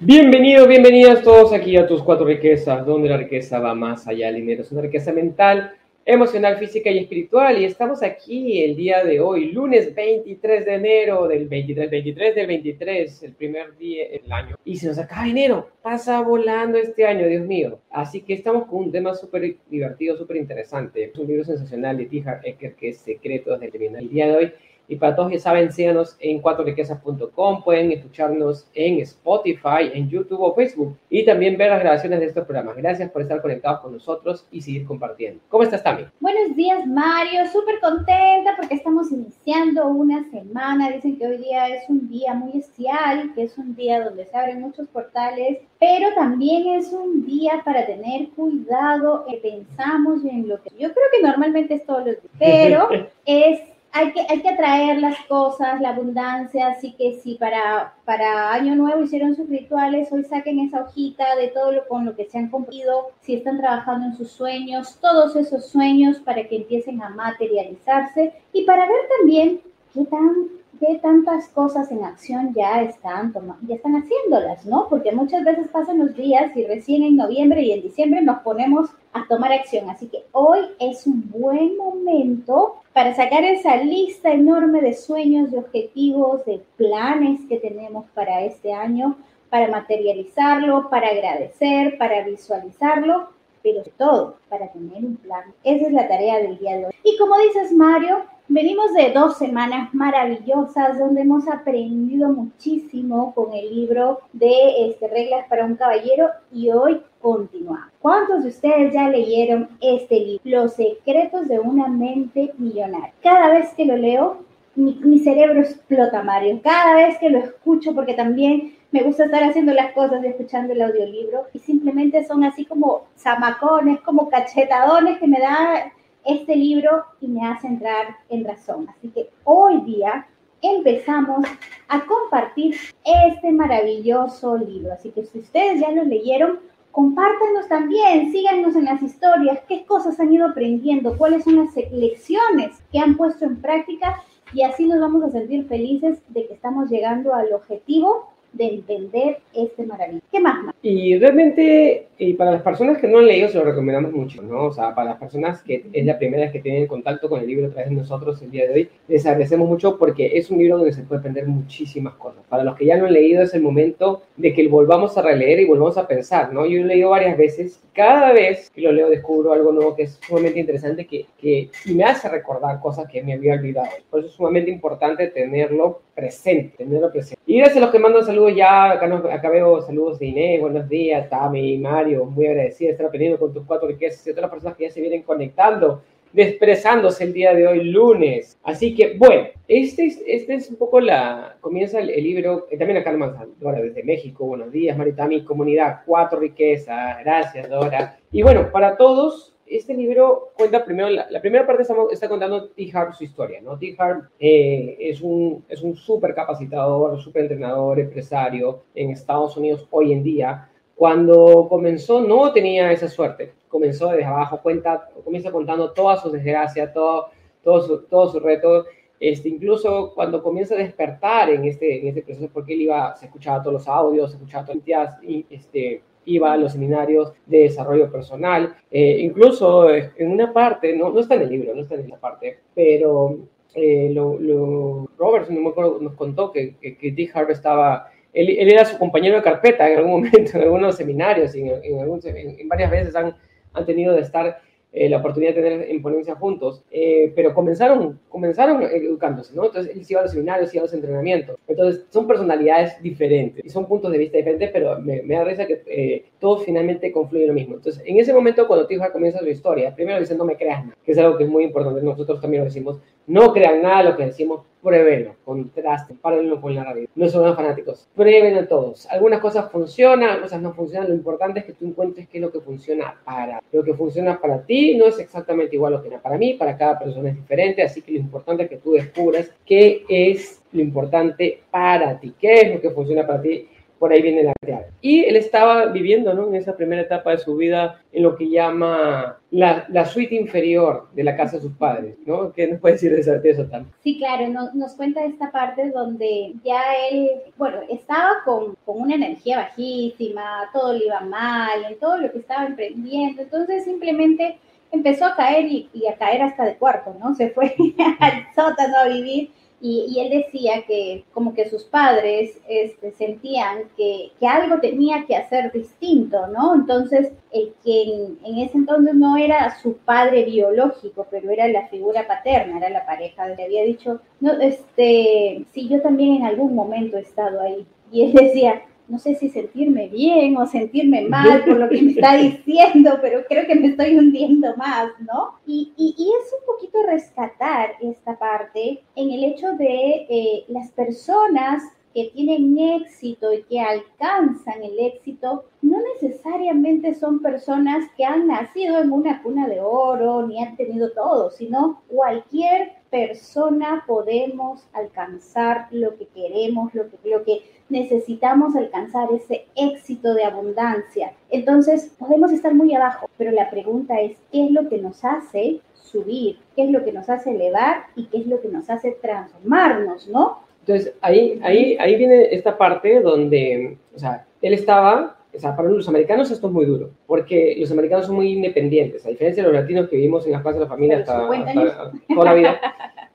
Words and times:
Bienvenidos, 0.00 0.68
bienvenidas 0.68 1.22
todos 1.22 1.54
aquí 1.54 1.74
a 1.78 1.86
tus 1.86 2.02
cuatro 2.02 2.26
riquezas, 2.26 2.84
donde 2.84 3.08
la 3.08 3.16
riqueza 3.16 3.58
va 3.60 3.74
más 3.74 4.06
allá 4.06 4.26
del 4.26 4.36
dinero. 4.36 4.60
Es 4.60 4.70
una 4.70 4.82
riqueza 4.82 5.10
mental, 5.10 5.72
emocional, 6.04 6.58
física 6.58 6.90
y 6.90 6.98
espiritual. 6.98 7.58
Y 7.58 7.64
estamos 7.64 8.02
aquí 8.02 8.62
el 8.62 8.76
día 8.76 9.02
de 9.02 9.20
hoy, 9.20 9.52
lunes 9.52 9.94
23 9.94 10.66
de 10.66 10.74
enero 10.74 11.26
del 11.26 11.48
23, 11.48 11.90
23 11.90 12.34
del 12.34 12.46
23, 12.46 13.22
el 13.22 13.32
primer 13.32 13.74
día 13.78 14.10
del 14.10 14.30
año. 14.30 14.56
Y 14.66 14.76
se 14.76 14.86
nos 14.86 14.98
acaba 14.98 15.26
enero, 15.26 15.70
pasa 15.80 16.20
volando 16.20 16.76
este 16.76 17.06
año, 17.06 17.26
Dios 17.26 17.46
mío. 17.46 17.78
Así 17.90 18.20
que 18.20 18.34
estamos 18.34 18.66
con 18.66 18.80
un 18.80 18.92
tema 18.92 19.14
súper 19.14 19.56
divertido, 19.70 20.18
súper 20.18 20.36
interesante. 20.36 21.04
Es 21.04 21.16
un 21.16 21.26
libro 21.26 21.44
sensacional 21.44 21.96
de 21.96 22.04
Tija 22.04 22.42
Ecker 22.44 22.74
que 22.74 22.90
es 22.90 22.98
Secretos 22.98 23.58
del 23.58 23.70
Criminal. 23.70 24.02
El 24.02 24.10
día 24.10 24.26
de 24.26 24.36
hoy 24.36 24.52
y 24.88 24.96
para 24.96 25.16
todos 25.16 25.30
que 25.30 25.38
saben, 25.38 25.72
síganos 25.72 26.16
en 26.20 26.40
cuatroriquezas.com, 26.40 27.62
pueden 27.64 27.92
escucharnos 27.92 28.68
en 28.74 29.00
Spotify, 29.00 29.90
en 29.92 30.08
YouTube 30.08 30.40
o 30.40 30.54
Facebook 30.54 30.96
y 31.10 31.24
también 31.24 31.56
ver 31.56 31.70
las 31.70 31.80
grabaciones 31.80 32.20
de 32.20 32.26
estos 32.26 32.44
programas. 32.44 32.76
Gracias 32.76 33.10
por 33.10 33.22
estar 33.22 33.42
conectados 33.42 33.80
con 33.80 33.92
nosotros 33.92 34.46
y 34.50 34.60
seguir 34.60 34.86
compartiendo. 34.86 35.40
¿Cómo 35.48 35.64
estás, 35.64 35.82
Tami? 35.82 36.04
Buenos 36.20 36.56
días, 36.56 36.86
Mario. 36.86 37.46
Súper 37.52 37.80
contenta 37.80 38.54
porque 38.56 38.76
estamos 38.76 39.10
iniciando 39.10 39.86
una 39.86 40.28
semana. 40.30 40.90
Dicen 40.90 41.18
que 41.18 41.26
hoy 41.26 41.38
día 41.38 41.68
es 41.68 41.88
un 41.88 42.08
día 42.08 42.34
muy 42.34 42.58
especial, 42.58 43.32
que 43.34 43.44
es 43.44 43.58
un 43.58 43.74
día 43.74 44.04
donde 44.04 44.26
se 44.26 44.36
abren 44.36 44.60
muchos 44.60 44.88
portales, 44.88 45.58
pero 45.78 46.14
también 46.14 46.78
es 46.78 46.92
un 46.92 47.24
día 47.24 47.62
para 47.64 47.86
tener 47.86 48.28
cuidado. 48.30 49.26
Pensamos 49.42 50.24
en 50.24 50.48
lo 50.48 50.62
que 50.62 50.70
yo 50.78 50.92
creo 50.92 51.06
que 51.12 51.26
normalmente 51.26 51.74
es 51.74 51.86
todos 51.86 52.06
los 52.06 52.16
días, 52.16 52.32
pero 52.38 52.88
es 53.26 53.60
hay 53.96 54.12
que, 54.12 54.26
hay 54.28 54.42
que 54.42 54.50
atraer 54.50 55.00
las 55.00 55.18
cosas, 55.26 55.80
la 55.80 55.90
abundancia, 55.90 56.68
así 56.68 56.92
que 56.92 57.18
si 57.22 57.36
para, 57.36 57.94
para 58.04 58.52
Año 58.52 58.74
Nuevo 58.74 59.02
hicieron 59.02 59.34
sus 59.34 59.48
rituales, 59.48 60.12
hoy 60.12 60.22
saquen 60.24 60.58
esa 60.58 60.82
hojita 60.82 61.34
de 61.36 61.48
todo 61.48 61.72
lo 61.72 61.88
con 61.88 62.04
lo 62.04 62.14
que 62.14 62.26
se 62.26 62.36
han 62.36 62.50
cumplido, 62.50 63.12
si 63.22 63.34
están 63.34 63.58
trabajando 63.58 64.06
en 64.06 64.14
sus 64.14 64.30
sueños, 64.30 64.98
todos 65.00 65.34
esos 65.34 65.66
sueños 65.66 66.18
para 66.18 66.46
que 66.46 66.56
empiecen 66.56 67.02
a 67.02 67.08
materializarse 67.08 68.34
y 68.52 68.64
para 68.64 68.86
ver 68.86 69.00
también 69.18 69.60
qué 69.94 70.04
tan 70.04 70.56
qué 70.78 70.98
tantas 71.00 71.48
cosas 71.48 71.90
en 71.90 72.04
acción 72.04 72.52
ya 72.54 72.82
están, 72.82 73.32
ya 73.62 73.76
están 73.76 73.94
haciéndolas, 73.94 74.66
¿no? 74.66 74.88
Porque 74.90 75.10
muchas 75.12 75.42
veces 75.42 75.68
pasan 75.68 75.98
los 75.98 76.14
días 76.14 76.54
y 76.54 76.66
recién 76.66 77.02
en 77.02 77.16
noviembre 77.16 77.62
y 77.62 77.72
en 77.72 77.80
diciembre 77.80 78.20
nos 78.20 78.40
ponemos 78.40 78.90
a 79.16 79.26
tomar 79.28 79.52
acción. 79.52 79.88
Así 79.90 80.08
que 80.08 80.24
hoy 80.32 80.60
es 80.78 81.06
un 81.06 81.30
buen 81.30 81.76
momento 81.76 82.76
para 82.92 83.14
sacar 83.14 83.44
esa 83.44 83.76
lista 83.76 84.32
enorme 84.32 84.80
de 84.80 84.94
sueños, 84.94 85.50
de 85.50 85.58
objetivos, 85.58 86.44
de 86.44 86.62
planes 86.76 87.40
que 87.48 87.58
tenemos 87.58 88.06
para 88.14 88.42
este 88.42 88.72
año, 88.72 89.16
para 89.50 89.68
materializarlo, 89.68 90.88
para 90.90 91.08
agradecer, 91.08 91.98
para 91.98 92.24
visualizarlo, 92.24 93.28
pero 93.62 93.82
todo 93.96 94.36
para 94.48 94.68
tener 94.68 95.04
un 95.04 95.16
plan. 95.16 95.44
Esa 95.64 95.86
es 95.86 95.92
la 95.92 96.08
tarea 96.08 96.38
del 96.38 96.58
día 96.58 96.76
de 96.76 96.86
hoy. 96.86 96.92
Y 97.02 97.16
como 97.16 97.36
dices, 97.38 97.72
Mario, 97.72 98.24
Venimos 98.48 98.94
de 98.94 99.10
dos 99.10 99.38
semanas 99.38 99.92
maravillosas 99.92 101.00
donde 101.00 101.22
hemos 101.22 101.48
aprendido 101.48 102.28
muchísimo 102.28 103.34
con 103.34 103.52
el 103.52 103.74
libro 103.74 104.20
de 104.32 104.86
este, 104.88 105.08
Reglas 105.08 105.48
para 105.48 105.64
un 105.64 105.74
Caballero 105.74 106.28
y 106.52 106.70
hoy 106.70 107.02
continuamos. 107.20 107.90
¿Cuántos 108.00 108.44
de 108.44 108.50
ustedes 108.50 108.94
ya 108.94 109.08
leyeron 109.08 109.68
este 109.80 110.20
libro? 110.20 110.42
Los 110.44 110.74
secretos 110.74 111.48
de 111.48 111.58
una 111.58 111.88
mente 111.88 112.52
millonaria. 112.56 113.12
Cada 113.20 113.50
vez 113.50 113.74
que 113.74 113.84
lo 113.84 113.96
leo, 113.96 114.38
mi, 114.76 115.00
mi 115.02 115.18
cerebro 115.18 115.62
explota, 115.62 116.22
Mario. 116.22 116.60
Cada 116.62 116.94
vez 116.94 117.18
que 117.18 117.30
lo 117.30 117.38
escucho, 117.38 117.96
porque 117.96 118.14
también 118.14 118.76
me 118.92 119.02
gusta 119.02 119.24
estar 119.24 119.42
haciendo 119.42 119.74
las 119.74 119.92
cosas 119.92 120.22
y 120.22 120.28
escuchando 120.28 120.72
el 120.72 120.82
audiolibro 120.82 121.46
y 121.52 121.58
simplemente 121.58 122.24
son 122.24 122.44
así 122.44 122.64
como 122.64 123.08
zamacones, 123.16 124.00
como 124.02 124.28
cachetadones 124.28 125.18
que 125.18 125.26
me 125.26 125.40
da 125.40 125.92
este 126.26 126.56
libro 126.56 127.04
y 127.20 127.28
me 127.28 127.46
hace 127.46 127.66
entrar 127.66 128.16
en 128.28 128.44
razón. 128.44 128.88
Así 128.88 129.08
que 129.08 129.30
hoy 129.44 129.80
día 129.82 130.26
empezamos 130.62 131.46
a 131.88 132.00
compartir 132.04 132.76
este 133.04 133.52
maravilloso 133.52 134.56
libro. 134.56 134.92
Así 134.92 135.10
que 135.10 135.24
si 135.24 135.38
ustedes 135.38 135.80
ya 135.80 135.90
lo 135.90 136.04
leyeron, 136.04 136.58
compártanos 136.90 137.68
también, 137.68 138.32
síganos 138.32 138.74
en 138.74 138.86
las 138.86 139.02
historias, 139.02 139.60
qué 139.68 139.84
cosas 139.84 140.18
han 140.18 140.32
ido 140.32 140.46
aprendiendo, 140.46 141.16
cuáles 141.18 141.44
son 141.44 141.56
las 141.56 141.76
lecciones 141.92 142.82
que 142.90 142.98
han 142.98 143.16
puesto 143.16 143.44
en 143.44 143.60
práctica 143.60 144.22
y 144.54 144.62
así 144.62 144.86
nos 144.86 145.00
vamos 145.00 145.22
a 145.22 145.30
sentir 145.30 145.66
felices 145.66 146.20
de 146.28 146.46
que 146.46 146.54
estamos 146.54 146.88
llegando 146.88 147.34
al 147.34 147.52
objetivo 147.52 148.30
de 148.52 148.66
entender 148.66 149.40
este 149.52 149.84
maravilloso. 149.84 150.26
¿Qué 150.32 150.40
más? 150.40 150.74
Y 150.82 151.18
realmente, 151.18 152.05
y 152.18 152.32
para 152.34 152.52
las 152.52 152.62
personas 152.62 152.98
que 152.98 153.08
no 153.08 153.18
han 153.18 153.26
leído, 153.26 153.48
se 153.48 153.58
lo 153.58 153.64
recomendamos 153.64 154.12
mucho, 154.12 154.42
¿no? 154.42 154.64
O 154.64 154.72
sea, 154.72 154.94
para 154.94 155.10
las 155.10 155.18
personas 155.18 155.62
que 155.62 155.84
es 155.92 156.06
la 156.06 156.18
primera 156.18 156.44
vez 156.44 156.52
que 156.52 156.60
tienen 156.60 156.86
contacto 156.86 157.28
con 157.28 157.40
el 157.40 157.46
libro 157.46 157.66
a 157.66 157.70
través 157.70 157.90
de 157.90 157.96
nosotros 157.96 158.40
el 158.40 158.50
día 158.50 158.66
de 158.66 158.72
hoy, 158.72 158.88
les 159.06 159.26
agradecemos 159.26 159.68
mucho 159.68 159.98
porque 159.98 160.36
es 160.38 160.50
un 160.50 160.58
libro 160.58 160.78
donde 160.78 160.92
se 160.92 161.02
puede 161.02 161.18
aprender 161.18 161.46
muchísimas 161.46 162.14
cosas. 162.14 162.42
Para 162.48 162.64
los 162.64 162.74
que 162.76 162.86
ya 162.86 162.96
no 162.96 163.06
han 163.06 163.12
leído, 163.12 163.42
es 163.42 163.52
el 163.52 163.62
momento 163.62 164.22
de 164.36 164.54
que 164.54 164.66
volvamos 164.68 165.16
a 165.18 165.22
releer 165.22 165.60
y 165.60 165.66
volvamos 165.66 165.98
a 165.98 166.06
pensar, 166.06 166.52
¿no? 166.52 166.64
Yo 166.64 166.78
lo 166.78 166.84
he 166.84 166.88
leído 166.88 167.10
varias 167.10 167.36
veces, 167.36 167.82
cada 167.92 168.32
vez 168.32 168.70
que 168.70 168.80
lo 168.80 168.92
leo 168.92 169.10
descubro 169.10 169.52
algo 169.52 169.72
nuevo 169.72 169.94
que 169.94 170.04
es 170.04 170.18
sumamente 170.26 170.60
interesante 170.60 171.06
que, 171.06 171.26
que 171.38 171.70
me 171.86 172.04
hace 172.04 172.28
recordar 172.28 172.80
cosas 172.80 173.08
que 173.08 173.22
me 173.22 173.34
había 173.34 173.54
olvidado. 173.54 173.88
Por 174.08 174.20
eso 174.20 174.28
es 174.28 174.34
sumamente 174.34 174.70
importante 174.70 175.28
tenerlo 175.28 176.00
presente, 176.14 176.76
tenerlo 176.78 177.12
presente. 177.12 177.40
Y 177.46 177.58
gracias 177.58 177.76
a 177.76 177.80
los 177.80 177.90
que 177.90 177.98
mandan 177.98 178.24
saludos 178.24 178.54
ya, 178.56 178.92
acá, 178.92 179.22
acá 179.32 179.50
veo 179.50 179.82
saludos 179.82 180.18
de 180.18 180.26
Inés, 180.26 180.60
buenos 180.60 180.88
días, 180.88 181.28
Tami, 181.28 181.78
Mario, 182.06 182.24
muy 182.24 182.46
agradecida 182.46 182.86
de 182.86 182.92
estar 182.92 183.06
aprendiendo 183.06 183.38
con 183.38 183.52
tus 183.52 183.64
cuatro 183.64 183.88
riquezas 183.88 184.24
y 184.26 184.30
otras 184.30 184.48
personas 184.48 184.76
que 184.76 184.84
ya 184.84 184.90
se 184.90 185.00
vienen 185.00 185.22
conectando, 185.22 186.02
expresándose 186.32 187.24
el 187.24 187.32
día 187.32 187.52
de 187.52 187.66
hoy, 187.66 187.82
lunes. 187.82 188.56
Así 188.62 188.94
que, 188.94 189.16
bueno, 189.16 189.48
este 189.66 190.06
es, 190.06 190.22
este 190.24 190.54
es 190.54 190.70
un 190.70 190.76
poco 190.76 191.00
la, 191.00 191.56
comienza 191.60 191.98
el, 191.98 192.22
libro, 192.22 192.68
eh, 192.70 192.78
también 192.78 192.98
acá 192.98 193.10
nomás, 193.10 193.34
Dora 193.58 193.80
desde 193.80 194.04
México, 194.04 194.46
buenos 194.46 194.70
días, 194.70 194.96
Maritami, 194.96 195.44
comunidad, 195.44 196.02
cuatro 196.06 196.38
riquezas, 196.38 197.18
gracias, 197.24 197.68
Dora. 197.68 198.20
Y 198.30 198.42
bueno, 198.42 198.70
para 198.70 198.96
todos, 198.96 199.56
este 199.66 199.94
libro 199.94 200.52
cuenta 200.56 200.84
primero, 200.84 201.10
la, 201.10 201.40
primera 201.40 201.66
parte 201.66 201.82
está, 202.12 202.28
contando 202.28 202.68
T. 202.68 202.88
Harp 202.94 203.14
su 203.14 203.24
historia, 203.24 203.60
¿no? 203.60 203.76
T. 203.76 203.96
Harp 203.98 204.26
eh, 204.38 204.96
es 205.00 205.20
un, 205.20 205.64
es 205.68 205.82
un 205.82 205.96
súper 205.96 206.34
capacitador, 206.34 207.20
súper 207.20 207.42
entrenador, 207.42 207.98
empresario 207.98 208.84
en 208.94 209.10
Estados 209.10 209.56
Unidos 209.56 209.88
hoy 209.90 210.12
en 210.12 210.22
día. 210.22 210.68
Cuando 210.96 211.66
comenzó 211.68 212.20
no 212.22 212.52
tenía 212.52 212.90
esa 212.90 213.08
suerte, 213.08 213.52
comenzó 213.68 214.08
desde 214.08 214.24
abajo, 214.24 214.60
cuenta, 214.62 215.10
comienza 215.22 215.52
contando 215.52 215.92
todas 215.92 216.22
sus 216.22 216.32
desgracias, 216.32 216.92
todo, 216.92 217.28
todo, 217.62 217.82
su, 217.82 218.02
todo 218.04 218.32
su 218.32 218.40
reto, 218.40 218.86
este, 219.20 219.50
incluso 219.50 220.12
cuando 220.14 220.42
comienza 220.42 220.74
a 220.74 220.78
despertar 220.78 221.50
en 221.50 221.64
este, 221.64 222.00
en 222.00 222.08
este 222.08 222.22
proceso, 222.22 222.50
porque 222.52 222.72
él 222.72 222.82
iba, 222.82 223.14
se 223.14 223.26
escuchaba 223.26 223.62
todos 223.62 223.74
los 223.74 223.88
audios, 223.88 224.30
se 224.30 224.36
escuchaba 224.36 224.64
todas 224.64 224.82
las 224.86 225.18
este, 225.50 226.02
iba 226.26 226.52
a 226.52 226.56
los 226.56 226.72
seminarios 226.72 227.32
de 227.46 227.58
desarrollo 227.60 228.10
personal, 228.10 228.74
eh, 228.90 229.18
incluso 229.20 229.90
eh, 229.90 230.12
en 230.16 230.30
una 230.30 230.52
parte, 230.52 230.96
no, 230.96 231.10
no 231.10 231.20
está 231.20 231.34
en 231.36 231.42
el 231.42 231.50
libro, 231.50 231.74
no 231.74 231.82
está 231.82 231.94
en 231.94 232.02
esa 232.02 232.18
parte, 232.18 232.58
pero 232.74 233.38
eh, 233.74 234.10
lo, 234.12 234.38
lo, 234.38 235.08
Robertson 235.16 235.62
nos 235.62 236.14
contó 236.14 236.50
que, 236.50 236.76
que, 236.76 236.96
que 236.96 237.10
Dick 237.12 237.34
Harvey 237.34 237.54
estaba, 237.54 238.10
él, 238.36 238.50
él, 238.50 238.72
era 238.72 238.84
su 238.84 238.98
compañero 238.98 239.36
de 239.36 239.42
carpeta 239.42 239.88
en 239.90 239.98
algún 239.98 240.12
momento, 240.22 240.52
en 240.54 240.62
algunos 240.62 240.96
seminarios, 240.96 241.54
en, 241.54 241.68
en, 241.82 242.00
algún, 242.00 242.20
en 242.24 242.68
varias 242.68 242.90
veces 242.90 243.16
han, 243.16 243.34
han 243.72 243.86
tenido 243.86 244.14
de 244.14 244.20
estar 244.20 244.60
eh, 244.92 245.10
la 245.10 245.18
oportunidad 245.18 245.54
de 245.54 245.60
tener 245.60 245.90
en 245.90 246.00
ponencia 246.00 246.36
juntos, 246.36 246.82
eh, 246.90 247.30
pero 247.36 247.52
comenzaron, 247.52 248.18
comenzaron 248.30 248.82
educándose, 248.82 249.54
¿no? 249.54 249.66
Entonces 249.66 249.94
él 249.94 250.02
iba 250.08 250.20
a 250.20 250.22
los 250.22 250.32
seminarios, 250.32 250.72
iba 250.74 250.80
a 250.80 250.86
los 250.86 250.94
entrenamientos. 250.94 251.58
Entonces 251.68 252.06
son 252.08 252.26
personalidades 252.26 253.02
diferentes 253.02 253.62
y 253.62 253.68
son 253.68 253.86
puntos 253.86 254.10
de 254.10 254.16
vista 254.16 254.38
diferentes, 254.38 254.70
pero 254.70 254.98
me, 254.98 255.22
me 255.22 255.34
da 255.34 255.44
risa 255.44 255.66
que 255.66 255.82
eh, 255.86 256.24
finalmente 256.64 257.12
confluye 257.12 257.44
en 257.44 257.48
lo 257.48 257.54
mismo. 257.54 257.74
Entonces 257.74 258.02
en 258.06 258.18
ese 258.18 258.32
momento 258.32 258.66
cuando 258.66 258.86
Tija 258.86 259.12
comienza 259.12 259.40
su 259.40 259.48
historia, 259.48 259.94
primero 259.94 260.18
dice 260.18 260.34
no 260.34 260.46
me 260.46 260.56
creas 260.56 260.84
nada, 260.84 260.96
que 261.04 261.12
es 261.12 261.18
algo 261.18 261.36
que 261.36 261.44
es 261.44 261.50
muy 261.50 261.64
importante, 261.64 262.00
nosotros 262.00 262.40
también 262.40 262.62
lo 262.62 262.68
decimos, 262.68 262.98
no 263.26 263.52
crean 263.52 263.82
nada 263.82 264.02
lo 264.02 264.16
que 264.16 264.24
decimos, 264.24 264.62
pruébenlo, 264.86 265.34
contrasten, 265.44 266.16
párenlo 266.18 266.60
con 266.60 266.72
la 266.72 266.84
realidad. 266.84 267.08
No 267.16 267.28
son 267.28 267.56
fanáticos, 267.56 268.06
pruébenlo 268.14 268.68
todos. 268.68 269.06
Algunas 269.06 269.40
cosas 269.40 269.68
funcionan, 269.72 270.28
algunas 270.28 270.42
cosas 270.42 270.62
no 270.62 270.72
funcionan. 270.74 271.08
Lo 271.08 271.14
importante 271.16 271.58
es 271.58 271.66
que 271.66 271.72
tú 271.72 271.86
encuentres 271.86 272.28
qué 272.28 272.38
es 272.38 272.42
lo 272.42 272.52
que 272.52 272.60
funciona 272.60 273.16
para. 273.24 273.60
Lo 273.72 273.82
que 273.82 273.94
funciona 273.94 274.40
para 274.40 274.62
ti 274.62 274.94
no 274.94 275.06
es 275.06 275.18
exactamente 275.18 275.74
igual 275.74 275.94
lo 275.94 276.02
que 276.02 276.08
era 276.08 276.22
para 276.22 276.38
mí, 276.38 276.54
para 276.54 276.76
cada 276.78 277.00
persona 277.00 277.30
es 277.30 277.36
diferente, 277.36 277.82
así 277.82 278.00
que 278.00 278.12
lo 278.12 278.18
importante 278.18 278.62
es 278.62 278.68
que 278.70 278.76
tú 278.76 278.92
descubras 278.92 279.50
qué 279.64 280.04
es 280.08 280.62
lo 280.70 280.80
importante 280.80 281.62
para 281.68 282.20
ti, 282.20 282.34
qué 282.38 282.60
es 282.60 282.74
lo 282.74 282.80
que 282.80 282.90
funciona 282.90 283.26
para 283.26 283.42
ti 283.42 283.68
por 283.98 284.12
ahí 284.12 284.22
viene 284.22 284.42
la 284.42 284.52
clave. 284.60 284.86
Y 285.00 285.24
él 285.24 285.36
estaba 285.36 285.86
viviendo 285.86 286.34
¿no? 286.34 286.48
en 286.48 286.56
esa 286.56 286.76
primera 286.76 287.02
etapa 287.02 287.30
de 287.30 287.38
su 287.38 287.56
vida 287.56 288.02
en 288.12 288.22
lo 288.22 288.36
que 288.36 288.48
llama 288.48 289.38
la, 289.50 289.86
la 289.88 290.04
suite 290.04 290.34
inferior 290.34 291.08
de 291.14 291.24
la 291.24 291.36
casa 291.36 291.56
de 291.56 291.62
sus 291.62 291.72
padres, 291.72 292.16
¿no? 292.26 292.52
¿Qué 292.52 292.66
nos 292.66 292.80
puede 292.80 292.94
decir 292.94 293.12
de 293.14 293.50
eso 293.50 293.64
también? 293.66 293.92
Sí, 294.02 294.18
claro, 294.18 294.48
nos, 294.48 294.74
nos, 294.74 294.94
cuenta 294.94 295.24
esta 295.24 295.50
parte 295.50 295.90
donde 295.90 296.54
ya 296.64 296.80
él, 297.10 297.30
bueno, 297.56 297.78
estaba 297.88 298.42
con, 298.44 298.76
con 298.84 299.00
una 299.00 299.14
energía 299.14 299.58
bajísima, 299.58 300.70
todo 300.72 300.92
le 300.92 301.06
iba 301.06 301.20
mal, 301.20 301.84
en 301.88 301.98
todo 301.98 302.18
lo 302.18 302.30
que 302.30 302.38
estaba 302.38 302.66
emprendiendo, 302.66 303.42
entonces 303.42 303.84
simplemente 303.84 304.58
empezó 304.92 305.26
a 305.26 305.36
caer 305.36 305.66
y, 305.66 305.88
y, 305.92 306.06
a 306.06 306.16
caer 306.16 306.42
hasta 306.42 306.64
de 306.64 306.76
cuarto, 306.76 307.14
¿no? 307.18 307.34
Se 307.34 307.50
fue 307.50 307.74
al 308.20 308.46
sótano 308.54 308.96
a 308.98 309.08
vivir 309.08 309.50
y, 309.88 310.20
él 310.20 310.30
decía 310.30 310.82
que 310.86 311.24
como 311.32 311.54
que 311.54 311.68
sus 311.68 311.84
padres 311.84 312.60
este, 312.68 313.12
sentían 313.12 313.84
que, 313.96 314.32
que, 314.40 314.46
algo 314.46 314.80
tenía 314.80 315.24
que 315.26 315.36
hacer 315.36 315.70
distinto, 315.72 316.46
¿no? 316.48 316.74
Entonces, 316.74 317.32
el 317.52 317.72
que 317.84 318.02
en, 318.02 318.38
en, 318.44 318.58
ese 318.58 318.78
entonces 318.78 319.14
no 319.14 319.36
era 319.36 319.78
su 319.80 319.96
padre 319.98 320.44
biológico, 320.44 321.26
pero 321.30 321.50
era 321.50 321.68
la 321.68 321.86
figura 321.88 322.26
paterna, 322.26 322.78
era 322.78 322.90
la 322.90 323.06
pareja, 323.06 323.48
le 323.48 323.62
había 323.62 323.84
dicho, 323.84 324.20
no, 324.40 324.52
este, 324.60 325.64
sí, 325.72 325.88
yo 325.88 326.00
también 326.02 326.36
en 326.36 326.46
algún 326.46 326.74
momento 326.74 327.16
he 327.16 327.20
estado 327.20 327.60
ahí. 327.60 327.86
Y 328.10 328.24
él 328.24 328.32
decía, 328.34 328.82
no 329.08 329.18
sé 329.18 329.34
si 329.36 329.48
sentirme 329.48 330.08
bien 330.08 330.56
o 330.56 330.66
sentirme 330.66 331.22
mal 331.22 331.64
por 331.64 331.76
lo 331.76 331.88
que 331.88 332.02
me 332.02 332.12
está 332.12 332.34
diciendo, 332.36 333.18
pero 333.20 333.44
creo 333.48 333.66
que 333.66 333.74
me 333.74 333.88
estoy 333.88 334.16
hundiendo 334.16 334.76
más, 334.76 335.08
¿no? 335.20 335.58
Y, 335.66 335.92
y, 335.96 336.14
y 336.16 336.28
es 336.28 336.52
un 336.52 336.66
poquito 336.66 336.98
rescatar 337.06 337.90
esta 338.00 338.38
parte 338.38 339.02
en 339.14 339.30
el 339.30 339.44
hecho 339.44 339.72
de 339.72 340.26
eh, 340.28 340.64
las 340.68 340.90
personas 340.92 341.82
que 342.16 342.30
tienen 342.32 342.78
éxito 342.78 343.52
y 343.52 343.62
que 343.64 343.78
alcanzan 343.78 344.82
el 344.82 344.98
éxito, 344.98 345.66
no 345.82 345.98
necesariamente 346.14 347.12
son 347.14 347.42
personas 347.42 348.06
que 348.16 348.24
han 348.24 348.46
nacido 348.46 349.02
en 349.02 349.12
una 349.12 349.42
cuna 349.42 349.68
de 349.68 349.82
oro 349.82 350.46
ni 350.46 350.64
han 350.64 350.76
tenido 350.76 351.12
todo, 351.12 351.50
sino 351.50 352.00
cualquier 352.08 352.92
persona 353.10 354.02
podemos 354.06 354.88
alcanzar 354.94 355.88
lo 355.90 356.16
que 356.16 356.26
queremos, 356.28 356.94
lo 356.94 357.10
que, 357.10 357.18
lo 357.28 357.44
que 357.44 357.64
necesitamos 357.90 358.74
alcanzar, 358.76 359.28
ese 359.34 359.66
éxito 359.74 360.32
de 360.32 360.44
abundancia. 360.44 361.34
Entonces, 361.50 362.14
podemos 362.18 362.50
estar 362.50 362.72
muy 362.72 362.94
abajo, 362.94 363.28
pero 363.36 363.50
la 363.50 363.68
pregunta 363.68 364.22
es, 364.22 364.38
¿qué 364.50 364.64
es 364.64 364.70
lo 364.70 364.88
que 364.88 364.96
nos 364.96 365.22
hace 365.22 365.82
subir? 365.92 366.60
¿Qué 366.74 366.84
es 366.84 366.90
lo 366.90 367.04
que 367.04 367.12
nos 367.12 367.28
hace 367.28 367.50
elevar? 367.50 368.04
¿Y 368.16 368.28
qué 368.28 368.38
es 368.38 368.46
lo 368.46 368.62
que 368.62 368.68
nos 368.68 368.88
hace 368.88 369.12
transformarnos, 369.20 370.28
no? 370.28 370.64
Entonces, 370.86 371.14
ahí, 371.20 371.58
ahí, 371.64 371.96
ahí 371.98 372.14
viene 372.14 372.54
esta 372.54 372.78
parte 372.78 373.20
donde, 373.20 373.98
o 374.14 374.18
sea, 374.20 374.46
él 374.62 374.72
estaba, 374.72 375.36
o 375.52 375.58
sea, 375.58 375.74
para 375.74 375.88
los 375.88 376.08
americanos 376.08 376.48
esto 376.52 376.68
es 376.68 376.72
muy 376.72 376.84
duro, 376.84 377.10
porque 377.26 377.74
los 377.76 377.90
americanos 377.90 378.26
son 378.26 378.36
muy 378.36 378.52
independientes, 378.52 379.26
a 379.26 379.30
diferencia 379.30 379.64
de 379.64 379.72
los 379.72 379.80
latinos 379.80 380.08
que 380.08 380.14
vivimos 380.14 380.46
en 380.46 380.52
las 380.52 380.62
casas 380.62 380.76
de 380.76 380.84
la 380.84 380.88
familia 380.88 381.18
hasta, 381.18 381.48
hasta 381.50 382.12
toda 382.32 382.44
la 382.44 382.54
vida. 382.54 382.80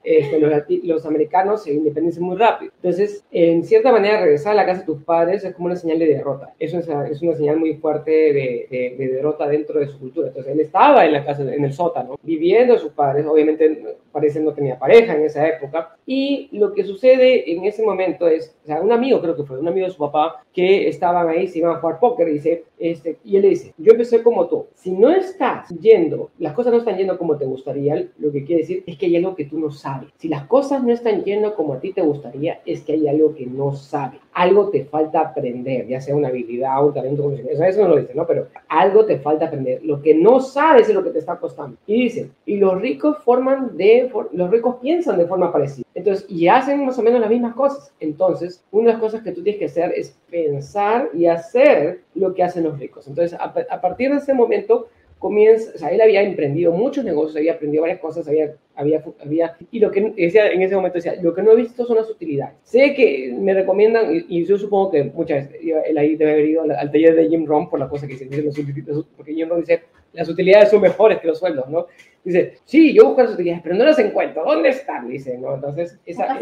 Este, 0.03 0.39
los, 0.39 0.51
los, 0.83 1.05
americanos 1.05 1.61
se 1.63 1.73
independizan 1.73 2.23
muy 2.23 2.35
rápido. 2.35 2.71
Entonces, 2.77 3.23
en 3.31 3.63
cierta 3.63 3.91
manera, 3.91 4.19
regresar 4.19 4.53
a 4.53 4.55
la 4.55 4.65
casa 4.65 4.79
de 4.79 4.87
tus 4.87 5.03
padres 5.03 5.43
es 5.43 5.53
como 5.53 5.67
una 5.67 5.75
señal 5.75 5.99
de 5.99 6.07
derrota. 6.07 6.55
Eso 6.57 6.79
es, 6.79 6.87
es 6.87 7.21
una 7.21 7.35
señal 7.35 7.57
muy 7.57 7.75
fuerte 7.75 8.09
de, 8.09 8.67
de, 8.71 8.95
de, 8.97 9.07
derrota 9.09 9.47
dentro 9.47 9.79
de 9.79 9.87
su 9.87 9.99
cultura. 9.99 10.29
Entonces, 10.29 10.53
él 10.53 10.59
estaba 10.59 11.05
en 11.05 11.13
la 11.13 11.23
casa, 11.23 11.43
en 11.43 11.63
el 11.63 11.73
sótano, 11.73 12.17
viviendo 12.23 12.73
a 12.73 12.79
sus 12.79 12.93
padres. 12.93 13.27
Obviamente, 13.27 13.97
parece 14.11 14.39
no 14.39 14.53
tenía 14.53 14.77
pareja 14.77 15.15
en 15.15 15.25
esa 15.25 15.47
época. 15.47 15.95
Y 16.05 16.49
lo 16.51 16.73
que 16.73 16.83
sucede 16.83 17.51
en 17.51 17.65
ese 17.65 17.83
momento 17.83 18.27
es, 18.27 18.55
o 18.63 18.67
sea, 18.67 18.81
un 18.81 18.91
amigo, 18.91 19.21
creo 19.21 19.35
que 19.35 19.43
fue 19.43 19.59
un 19.59 19.67
amigo 19.67 19.87
de 19.87 19.93
su 19.93 19.99
papá, 19.99 20.43
que 20.53 20.87
estaban 20.87 21.29
ahí, 21.29 21.47
se 21.47 21.59
iban 21.59 21.75
a 21.75 21.79
jugar 21.79 21.99
póker, 21.99 22.27
dice, 22.27 22.65
este, 22.77 23.17
y 23.23 23.35
él 23.35 23.43
le 23.43 23.49
dice, 23.49 23.73
yo 23.77 23.93
empecé 23.93 24.21
como 24.23 24.47
tú. 24.47 24.65
Si 24.73 24.91
no 24.91 25.09
estás 25.09 25.69
yendo, 25.69 26.31
las 26.39 26.53
cosas 26.53 26.73
no 26.73 26.79
están 26.79 26.97
yendo 26.97 27.17
como 27.17 27.37
te 27.37 27.45
gustaría, 27.45 28.07
lo 28.17 28.31
que 28.31 28.43
quiere 28.43 28.61
decir 28.61 28.83
es 28.85 28.97
que 28.97 29.05
hay 29.05 29.15
algo 29.15 29.35
que 29.35 29.45
tú 29.45 29.59
no 29.59 29.71
sabes 29.71 30.11
si 30.17 30.27
las 30.27 30.45
cosas 30.45 30.83
no 30.83 30.91
están 30.91 31.23
yendo 31.23 31.55
como 31.55 31.73
a 31.73 31.79
ti 31.79 31.93
te 31.93 32.01
gustaría, 32.01 32.61
es 32.65 32.81
que 32.81 32.93
hay 32.93 33.07
algo 33.07 33.33
que 33.33 33.45
no 33.45 33.73
sabes. 33.73 34.19
Algo 34.33 34.69
te 34.69 34.85
falta 34.85 35.19
aprender, 35.19 35.87
ya 35.87 35.99
sea 35.99 36.15
una 36.15 36.29
habilidad, 36.29 36.85
un 36.85 36.93
talento, 36.93 37.31
eso, 37.31 37.63
eso 37.63 37.81
no 37.81 37.89
lo 37.89 37.97
dice, 37.97 38.13
¿no? 38.13 38.25
Pero 38.25 38.47
algo 38.69 39.05
te 39.05 39.17
falta 39.17 39.45
aprender. 39.45 39.83
Lo 39.83 40.01
que 40.01 40.13
no 40.13 40.39
sabes 40.39 40.87
es 40.87 40.95
lo 40.95 41.03
que 41.03 41.09
te 41.09 41.19
está 41.19 41.37
costando. 41.37 41.77
Y 41.85 42.03
dice, 42.03 42.29
y 42.45 42.57
los 42.57 42.79
ricos 42.79 43.17
forman 43.23 43.75
de, 43.75 44.00
los 44.31 44.49
ricos 44.49 44.77
piensan 44.81 45.17
de 45.17 45.25
forma 45.25 45.51
parecida. 45.51 45.85
Entonces, 45.93 46.25
y 46.29 46.47
hacen 46.47 46.85
más 46.85 46.97
o 46.97 47.03
menos 47.03 47.21
las 47.21 47.29
mismas 47.29 47.53
cosas. 47.53 47.93
Entonces, 47.99 48.63
una 48.71 48.87
de 48.87 48.93
las 48.93 49.01
cosas 49.01 49.21
que 49.21 49.31
tú 49.31 49.43
tienes 49.43 49.59
que 49.59 49.65
hacer 49.65 49.93
es 49.95 50.17
pensar 50.29 51.09
y 51.13 51.25
hacer 51.25 52.01
lo 52.15 52.33
que 52.33 52.43
hacen 52.43 52.63
los 52.63 52.79
ricos. 52.79 53.07
Entonces, 53.07 53.37
a, 53.39 53.45
a 53.45 53.81
partir 53.81 54.11
de 54.11 54.17
ese 54.17 54.33
momento, 54.33 54.87
comienza, 55.21 55.71
o 55.75 55.77
sea, 55.77 55.89
él 55.89 56.01
había 56.01 56.23
emprendido 56.23 56.71
muchos 56.71 57.05
negocios, 57.05 57.37
había 57.37 57.53
aprendido 57.53 57.83
varias 57.83 57.99
cosas, 57.99 58.27
había, 58.27 58.55
había, 58.73 59.03
había, 59.23 59.55
y 59.69 59.79
lo 59.79 59.91
que 59.91 60.13
decía 60.17 60.47
en 60.47 60.63
ese 60.63 60.75
momento 60.75 60.95
decía, 60.95 61.13
lo 61.21 61.31
que 61.35 61.43
no 61.43 61.51
he 61.51 61.57
visto 61.57 61.85
son 61.85 61.97
las 61.97 62.09
utilidades. 62.09 62.55
Sé 62.63 62.95
que 62.95 63.31
me 63.37 63.53
recomiendan, 63.53 64.07
y, 64.27 64.43
yo 64.43 64.57
supongo 64.57 64.89
que 64.89 65.03
muchas 65.03 65.47
veces, 65.47 65.61
él 65.85 65.97
ahí 65.99 66.15
debe 66.15 66.31
haber 66.31 66.45
ido 66.45 66.63
al, 66.63 66.71
al, 66.71 66.91
taller 66.91 67.15
de 67.15 67.29
Jim 67.29 67.45
Rohn 67.45 67.69
por 67.69 67.79
la 67.79 67.87
cosa 67.87 68.07
que 68.07 68.17
se 68.17 68.25
dice, 68.25 68.41
los, 68.41 69.05
porque 69.15 69.35
Jim 69.35 69.47
Rohn 69.47 69.59
dice, 69.59 69.83
las 70.13 70.27
utilidades 70.27 70.71
son 70.71 70.81
mejores 70.81 71.19
que 71.19 71.27
los 71.27 71.37
sueldos, 71.37 71.69
¿no? 71.69 71.85
Dice, 72.23 72.57
sí, 72.65 72.91
yo 72.91 73.05
busco 73.05 73.21
las 73.21 73.35
utilidades, 73.35 73.61
pero 73.61 73.75
no 73.75 73.85
las 73.85 73.99
encuentro, 73.99 74.43
¿dónde 74.43 74.69
están? 74.69 75.07
Dice, 75.07 75.37
¿no? 75.37 75.53
Entonces, 75.53 75.99
esa... 76.03 76.39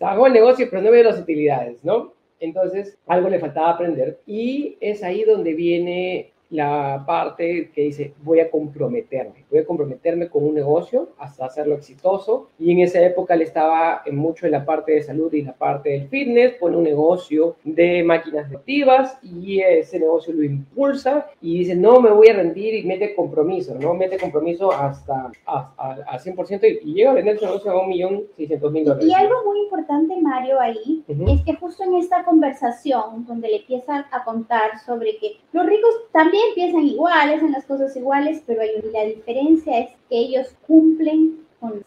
hago 0.00 0.26
el 0.26 0.32
negocio, 0.32 0.66
pero 0.70 0.80
no 0.80 0.90
veo 0.90 1.04
las 1.04 1.20
utilidades, 1.20 1.84
¿no? 1.84 2.14
Entonces, 2.40 2.98
algo 3.06 3.28
le 3.28 3.38
faltaba 3.38 3.70
aprender 3.70 4.18
y 4.26 4.76
es 4.80 5.04
ahí 5.04 5.22
donde 5.22 5.52
viene 5.52 6.31
la 6.52 7.02
parte 7.06 7.70
que 7.74 7.80
dice, 7.82 8.12
voy 8.22 8.40
a 8.40 8.50
comprometerme, 8.50 9.46
voy 9.50 9.60
a 9.60 9.64
comprometerme 9.64 10.28
con 10.28 10.44
un 10.44 10.54
negocio 10.54 11.08
hasta 11.18 11.46
hacerlo 11.46 11.74
exitoso. 11.76 12.50
Y 12.58 12.72
en 12.72 12.80
esa 12.80 13.00
época 13.00 13.34
él 13.34 13.42
estaba 13.42 14.02
en 14.04 14.16
mucho 14.16 14.44
en 14.44 14.52
la 14.52 14.66
parte 14.66 14.92
de 14.92 15.02
salud 15.02 15.32
y 15.32 15.42
la 15.42 15.54
parte 15.54 15.88
del 15.90 16.08
fitness, 16.08 16.52
pone 16.60 16.76
un 16.76 16.84
negocio 16.84 17.56
de 17.64 18.04
máquinas 18.04 18.50
deportivas 18.50 19.18
y 19.22 19.60
ese 19.60 19.98
negocio 19.98 20.34
lo 20.34 20.42
impulsa 20.42 21.26
y 21.40 21.60
dice, 21.60 21.74
no 21.74 22.00
me 22.00 22.10
voy 22.10 22.28
a 22.28 22.34
rendir 22.34 22.74
y 22.74 22.84
mete 22.84 23.14
compromiso, 23.14 23.74
¿no? 23.80 23.94
Mete 23.94 24.18
compromiso 24.18 24.70
hasta 24.72 25.30
al 25.46 26.18
100% 26.20 26.60
y, 26.82 26.90
y, 26.90 26.94
llega 26.94 27.12
a 27.12 27.14
vender 27.14 27.38
su 27.38 27.46
negocio 27.46 27.70
a 27.70 27.82
un 27.82 27.88
millón 27.88 28.24
seiscientos 28.36 28.70
mil 28.70 28.84
dólares. 28.84 29.08
Y 29.08 29.14
algo 29.14 29.42
muy 29.46 29.60
importante, 29.60 30.14
Mario, 30.20 30.60
ahí, 30.60 31.02
uh 31.08 31.12
-huh. 31.14 31.34
es 31.34 31.42
que 31.46 31.54
justo 31.54 31.82
en 31.82 31.94
esta 31.94 32.24
conversación 32.24 33.24
donde 33.26 33.48
le 33.48 33.56
empieza 33.56 34.06
a 34.10 34.24
contar 34.24 34.78
sobre 34.84 35.16
que 35.16 35.36
los 35.52 35.64
ricos 35.66 35.90
también 36.12 36.41
empiezan 36.48 36.86
iguales, 36.86 37.42
en 37.42 37.52
las 37.52 37.64
cosas 37.64 37.96
iguales, 37.96 38.42
pero 38.46 38.62
hay, 38.62 38.70
la 38.92 39.04
diferencia 39.04 39.78
es 39.78 39.88
que 40.08 40.18
ellos 40.18 40.54
cumplen 40.66 41.40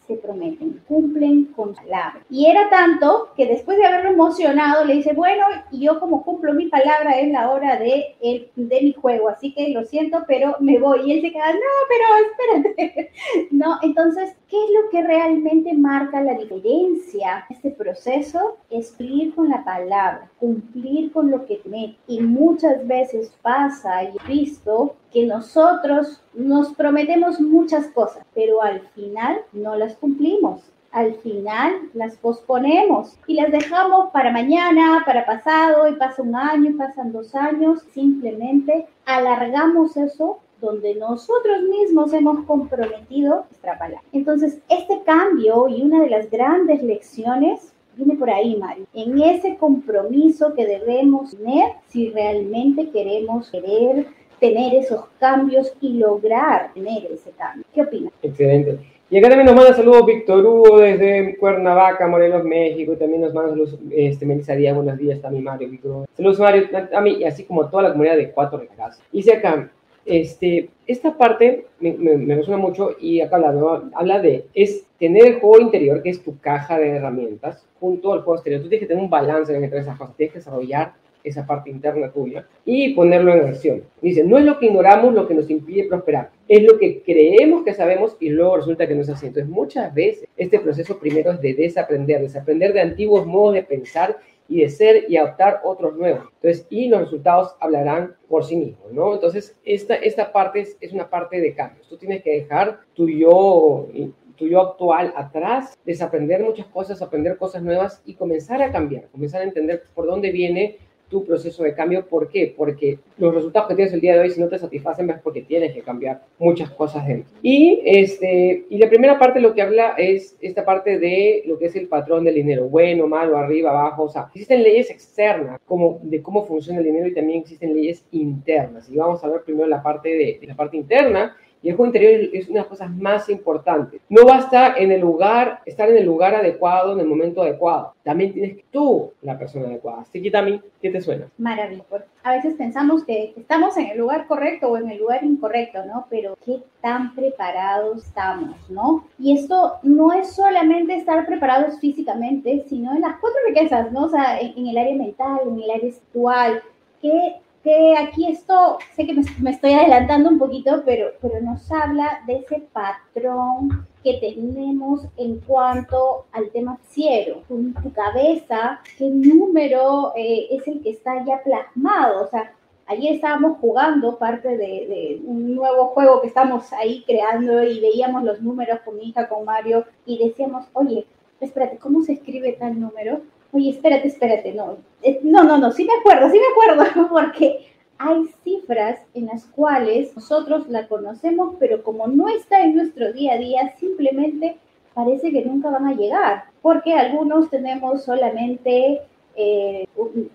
se 0.06 0.14
prometen, 0.16 0.82
cumplen 0.86 1.46
con 1.56 1.74
palabra. 1.74 2.24
Y 2.30 2.46
era 2.46 2.68
tanto 2.68 3.30
que 3.36 3.46
después 3.46 3.78
de 3.78 3.86
haberlo 3.86 4.10
emocionado 4.10 4.84
le 4.84 4.94
dice, 4.94 5.12
bueno, 5.14 5.46
yo 5.72 6.00
como 6.00 6.24
cumplo 6.24 6.52
mi 6.54 6.66
palabra 6.68 7.18
es 7.18 7.30
la 7.30 7.50
hora 7.50 7.78
de, 7.78 8.16
el, 8.20 8.50
de 8.56 8.80
mi 8.82 8.92
juego, 8.92 9.28
así 9.28 9.52
que 9.54 9.68
lo 9.68 9.84
siento, 9.84 10.24
pero 10.26 10.56
me 10.60 10.78
voy. 10.78 11.00
Y 11.06 11.12
él 11.12 11.20
se 11.22 11.32
queda, 11.32 11.52
no, 11.52 11.60
pero 11.88 12.62
espérate. 12.62 13.10
no, 13.50 13.78
entonces, 13.82 14.36
¿qué 14.48 14.56
es 14.56 14.70
lo 14.82 14.90
que 14.90 15.02
realmente 15.06 15.72
marca 15.74 16.20
la 16.20 16.34
diferencia? 16.34 17.46
Este 17.50 17.70
proceso 17.70 18.58
es 18.70 18.92
cumplir 18.96 19.34
con 19.34 19.48
la 19.48 19.64
palabra, 19.64 20.30
cumplir 20.38 21.12
con 21.12 21.30
lo 21.30 21.44
que 21.46 21.60
me 21.64 21.96
Y 22.06 22.20
muchas 22.20 22.86
veces 22.86 23.32
pasa, 23.42 24.04
y 24.04 24.16
he 24.16 24.28
visto, 24.28 24.96
que 25.12 25.26
nosotros 25.26 26.22
nos 26.34 26.74
prometemos 26.74 27.40
muchas 27.40 27.86
cosas, 27.88 28.24
pero 28.34 28.62
al 28.62 28.80
final 28.94 29.40
no 29.52 29.76
las 29.76 29.96
cumplimos. 29.96 30.60
Al 30.92 31.14
final 31.16 31.90
las 31.92 32.16
posponemos 32.16 33.18
y 33.26 33.34
las 33.34 33.52
dejamos 33.52 34.10
para 34.12 34.32
mañana, 34.32 35.02
para 35.04 35.26
pasado, 35.26 35.88
y 35.88 35.94
pasa 35.96 36.22
un 36.22 36.34
año, 36.34 36.74
pasan 36.78 37.12
dos 37.12 37.34
años, 37.34 37.82
simplemente 37.92 38.86
alargamos 39.04 39.96
eso 39.96 40.38
donde 40.60 40.94
nosotros 40.94 41.62
mismos 41.62 42.12
hemos 42.12 42.44
comprometido 42.46 43.44
nuestra 43.50 43.78
palabra. 43.78 44.02
Entonces, 44.12 44.60
este 44.68 45.02
cambio 45.04 45.68
y 45.68 45.82
una 45.82 46.00
de 46.00 46.10
las 46.10 46.30
grandes 46.30 46.82
lecciones 46.82 47.74
viene 47.96 48.14
por 48.14 48.30
ahí, 48.30 48.56
Mario, 48.56 48.86
en 48.94 49.20
ese 49.20 49.56
compromiso 49.56 50.54
que 50.54 50.66
debemos 50.66 51.36
tener 51.36 51.72
si 51.88 52.10
realmente 52.10 52.90
queremos 52.90 53.50
querer 53.50 54.06
tener 54.40 54.74
esos 54.74 55.06
cambios 55.18 55.72
y 55.80 55.94
lograr 55.94 56.72
tener 56.74 57.06
ese 57.10 57.30
cambio. 57.32 57.64
¿Qué 57.74 57.82
opinas? 57.82 58.12
Excelente. 58.22 58.78
Y 59.08 59.18
acá 59.18 59.28
también 59.28 59.46
nos 59.46 59.54
manda 59.54 59.72
saludos 59.72 60.04
Víctor 60.04 60.44
Hugo 60.44 60.78
desde 60.78 61.36
Cuernavaca, 61.38 62.08
Morelos, 62.08 62.42
México. 62.42 62.92
Y 62.92 62.96
también 62.96 63.22
nos 63.22 63.32
manda 63.32 63.50
saludos 63.50 63.78
este, 63.90 64.26
Melissa 64.26 64.56
Díaz, 64.56 64.74
buenos 64.74 64.98
días, 64.98 65.20
también 65.20 65.44
Mario, 65.44 65.70
Víctor. 65.70 66.08
Saludos 66.16 66.40
Mario, 66.40 66.68
a 66.92 67.00
mí, 67.00 67.22
así 67.24 67.44
como 67.44 67.68
toda 67.68 67.84
la 67.84 67.92
comunidad 67.92 68.16
de 68.16 68.32
Cuatro 68.32 68.58
Regadas. 68.58 69.00
Dice 69.12 69.34
acá, 69.34 69.70
este, 70.04 70.70
esta 70.86 71.16
parte 71.16 71.66
me, 71.78 71.92
me, 71.92 72.16
me, 72.16 72.34
resuena 72.34 72.60
mucho 72.60 72.96
y 73.00 73.20
acá 73.20 73.36
habla, 73.36 73.52
¿no? 73.52 73.90
habla 73.94 74.20
de, 74.20 74.46
es 74.54 74.84
tener 74.98 75.26
el 75.26 75.40
juego 75.40 75.60
interior, 75.60 76.02
que 76.02 76.10
es 76.10 76.22
tu 76.22 76.38
caja 76.40 76.78
de 76.78 76.90
herramientas, 76.90 77.64
junto 77.78 78.12
al 78.12 78.20
juego 78.20 78.36
exterior. 78.36 78.62
Tú 78.62 78.68
tienes 78.68 78.86
que 78.86 78.88
tener 78.88 79.02
un 79.02 79.10
balance 79.10 79.54
entre 79.54 79.78
esas 79.78 79.96
cosas. 79.98 80.16
Tienes 80.16 80.32
que 80.32 80.38
desarrollar 80.40 80.94
esa 81.28 81.46
parte 81.46 81.70
interna 81.70 82.10
tuya 82.10 82.46
y 82.64 82.94
ponerlo 82.94 83.32
en 83.32 83.48
acción. 83.48 83.82
Dice, 84.00 84.24
no 84.24 84.38
es 84.38 84.44
lo 84.44 84.58
que 84.58 84.66
ignoramos 84.66 85.12
lo 85.12 85.26
que 85.26 85.34
nos 85.34 85.50
impide 85.50 85.84
prosperar, 85.84 86.30
es 86.48 86.62
lo 86.62 86.78
que 86.78 87.02
creemos 87.02 87.64
que 87.64 87.74
sabemos 87.74 88.16
y 88.20 88.30
luego 88.30 88.56
resulta 88.56 88.86
que 88.86 88.94
no 88.94 89.02
es 89.02 89.08
así. 89.08 89.26
Entonces, 89.26 89.50
muchas 89.50 89.92
veces 89.92 90.28
este 90.36 90.60
proceso 90.60 90.98
primero 90.98 91.32
es 91.32 91.40
de 91.40 91.54
desaprender, 91.54 92.20
desaprender 92.20 92.72
de 92.72 92.80
antiguos 92.80 93.26
modos 93.26 93.54
de 93.54 93.62
pensar 93.62 94.16
y 94.48 94.60
de 94.60 94.68
ser 94.68 95.06
y 95.08 95.16
adoptar 95.16 95.60
otros 95.64 95.96
nuevos. 95.96 96.28
Entonces, 96.36 96.66
y 96.70 96.88
los 96.88 97.00
resultados 97.00 97.56
hablarán 97.58 98.14
por 98.28 98.44
sí 98.44 98.56
mismos, 98.56 98.92
¿no? 98.92 99.14
Entonces, 99.14 99.56
esta, 99.64 99.96
esta 99.96 100.32
parte 100.32 100.60
es, 100.60 100.76
es 100.80 100.92
una 100.92 101.10
parte 101.10 101.40
de 101.40 101.54
cambios. 101.54 101.88
Tú 101.88 101.96
tienes 101.96 102.22
que 102.22 102.30
dejar 102.30 102.78
tu 102.94 103.08
yo 103.08 103.88
tu 104.36 104.46
yo 104.46 104.60
actual 104.60 105.12
atrás, 105.16 105.76
desaprender 105.84 106.42
muchas 106.42 106.66
cosas, 106.66 107.02
aprender 107.02 107.36
cosas 107.38 107.62
nuevas 107.62 108.02
y 108.04 108.14
comenzar 108.14 108.62
a 108.62 108.70
cambiar, 108.70 109.08
comenzar 109.08 109.40
a 109.40 109.44
entender 109.44 109.82
por 109.94 110.06
dónde 110.06 110.30
viene 110.30 110.76
tu 111.08 111.24
proceso 111.24 111.62
de 111.62 111.74
cambio. 111.74 112.06
¿Por 112.06 112.28
qué? 112.28 112.52
Porque 112.56 112.98
los 113.18 113.34
resultados 113.34 113.68
que 113.68 113.74
tienes 113.74 113.94
el 113.94 114.00
día 114.00 114.14
de 114.14 114.20
hoy, 114.20 114.30
si 114.30 114.40
no 114.40 114.48
te 114.48 114.58
satisfacen, 114.58 115.08
es 115.10 115.20
porque 115.20 115.42
tienes 115.42 115.72
que 115.74 115.82
cambiar 115.82 116.22
muchas 116.38 116.70
cosas 116.70 117.06
dentro. 117.06 117.32
Y, 117.42 117.82
este, 117.84 118.64
y 118.68 118.78
la 118.78 118.88
primera 118.88 119.18
parte 119.18 119.40
lo 119.40 119.54
que 119.54 119.62
habla 119.62 119.94
es 119.96 120.36
esta 120.40 120.64
parte 120.64 120.98
de 120.98 121.42
lo 121.46 121.58
que 121.58 121.66
es 121.66 121.76
el 121.76 121.88
patrón 121.88 122.24
del 122.24 122.34
dinero, 122.34 122.68
bueno, 122.68 123.06
malo, 123.06 123.36
arriba, 123.36 123.70
abajo. 123.70 124.04
O 124.04 124.08
sea, 124.08 124.26
existen 124.28 124.62
leyes 124.62 124.90
externas 124.90 125.60
como, 125.64 126.00
de 126.02 126.22
cómo 126.22 126.44
funciona 126.44 126.80
el 126.80 126.84
dinero 126.84 127.08
y 127.08 127.14
también 127.14 127.40
existen 127.40 127.74
leyes 127.74 128.04
internas. 128.12 128.88
Y 128.90 128.96
vamos 128.96 129.22
a 129.22 129.28
ver 129.28 129.42
primero 129.42 129.66
la 129.68 129.82
parte 129.82 130.08
de, 130.08 130.38
de 130.40 130.46
la 130.46 130.54
parte 130.54 130.76
interna 130.76 131.36
y 131.62 131.70
el 131.70 131.76
juego 131.76 131.88
interior 131.88 132.30
es 132.32 132.48
una 132.48 132.54
de 132.54 132.60
las 132.60 132.68
cosas 132.68 132.90
más 132.90 133.28
importantes. 133.28 134.00
No 134.08 134.24
basta 134.24 134.76
en 134.76 134.92
el 134.92 135.00
lugar, 135.00 135.60
estar 135.66 135.88
en 135.88 135.96
el 135.96 136.04
lugar 136.04 136.34
adecuado, 136.34 136.92
en 136.92 137.00
el 137.00 137.06
momento 137.06 137.42
adecuado. 137.42 137.94
También 138.04 138.32
tienes 138.32 138.64
tú, 138.70 139.12
la 139.22 139.38
persona 139.38 139.66
adecuada. 139.66 140.02
Así 140.02 140.22
que 140.22 140.30
también, 140.30 140.62
¿qué 140.80 140.90
te 140.90 141.00
suena? 141.00 141.28
Maravilloso. 141.38 141.98
A 142.22 142.36
veces 142.36 142.54
pensamos 142.54 143.04
que 143.04 143.32
estamos 143.36 143.76
en 143.76 143.86
el 143.86 143.98
lugar 143.98 144.26
correcto 144.26 144.68
o 144.68 144.76
en 144.76 144.90
el 144.90 144.98
lugar 144.98 145.24
incorrecto, 145.24 145.84
¿no? 145.86 146.06
Pero 146.10 146.36
qué 146.44 146.62
tan 146.80 147.14
preparados 147.14 148.06
estamos, 148.06 148.56
¿no? 148.70 149.06
Y 149.18 149.36
esto 149.36 149.74
no 149.82 150.12
es 150.12 150.34
solamente 150.34 150.94
estar 150.94 151.26
preparados 151.26 151.80
físicamente, 151.80 152.64
sino 152.68 152.94
en 152.94 153.00
las 153.00 153.18
cuatro 153.20 153.38
riquezas, 153.48 153.90
¿no? 153.92 154.04
O 154.04 154.08
sea, 154.08 154.40
en, 154.40 154.52
en 154.56 154.68
el 154.68 154.78
área 154.78 154.96
mental, 154.96 155.40
en 155.46 155.60
el 155.60 155.70
área 155.70 155.88
espiritual. 155.88 156.62
¿Qué 157.02 157.36
que 157.66 157.96
aquí 157.96 158.28
esto, 158.28 158.78
sé 158.94 159.04
que 159.06 159.12
me, 159.40 159.50
estoy 159.50 159.72
adelantando 159.72 160.28
un 160.28 160.38
poquito, 160.38 160.84
pero, 160.86 161.08
pero 161.20 161.40
nos 161.40 161.68
habla 161.72 162.20
de 162.24 162.36
ese 162.36 162.60
patrón 162.72 163.88
que 164.04 164.18
tenemos 164.20 165.04
en 165.16 165.40
cuanto 165.40 166.26
al 166.30 166.48
tema 166.52 166.76
financiero. 166.76 167.42
En 167.50 167.74
tu 167.74 167.92
cabeza, 167.92 168.78
qué 168.96 169.10
número 169.10 170.12
eh, 170.14 170.46
es 170.52 170.68
el 170.68 170.80
que 170.80 170.90
está 170.90 171.24
ya 171.24 171.42
plasmado. 171.42 172.22
O 172.22 172.28
sea, 172.28 172.52
ayer 172.86 173.16
estábamos 173.16 173.58
jugando 173.58 174.16
parte 174.16 174.46
de, 174.46 174.56
de, 174.56 175.20
un 175.24 175.56
nuevo 175.56 175.86
juego 175.86 176.20
que 176.20 176.28
estamos 176.28 176.72
ahí 176.72 177.02
creando 177.04 177.64
y 177.64 177.80
veíamos 177.80 178.22
los 178.22 178.40
números 178.40 178.78
con 178.84 178.96
mi 178.96 179.08
hija, 179.08 179.28
con 179.28 179.44
Mario, 179.44 179.86
y 180.04 180.24
decíamos, 180.24 180.66
oye, 180.72 181.04
espérate, 181.40 181.78
¿cómo 181.78 182.00
se 182.02 182.12
escribe 182.12 182.52
tal 182.52 182.78
número? 182.78 183.22
Oye, 183.52 183.70
espérate, 183.70 184.08
espérate, 184.08 184.52
no, 184.52 184.76
eh, 185.02 185.20
no, 185.22 185.44
no, 185.44 185.58
no, 185.58 185.72
sí 185.72 185.84
me 185.84 185.92
acuerdo, 185.98 186.30
sí 186.30 186.38
me 186.38 186.74
acuerdo, 186.74 187.08
porque 187.10 187.66
hay 187.98 188.26
cifras 188.44 189.00
en 189.14 189.26
las 189.26 189.46
cuales 189.46 190.14
nosotros 190.14 190.68
la 190.68 190.86
conocemos, 190.86 191.56
pero 191.58 191.82
como 191.82 192.06
no 192.06 192.28
está 192.28 192.60
en 192.62 192.76
nuestro 192.76 193.12
día 193.12 193.34
a 193.34 193.38
día, 193.38 193.74
simplemente 193.78 194.58
parece 194.94 195.30
que 195.30 195.44
nunca 195.44 195.70
van 195.70 195.86
a 195.86 195.94
llegar, 195.94 196.44
porque 196.62 196.94
algunos 196.94 197.50
tenemos 197.50 198.04
solamente 198.04 199.02
eh, 199.38 199.86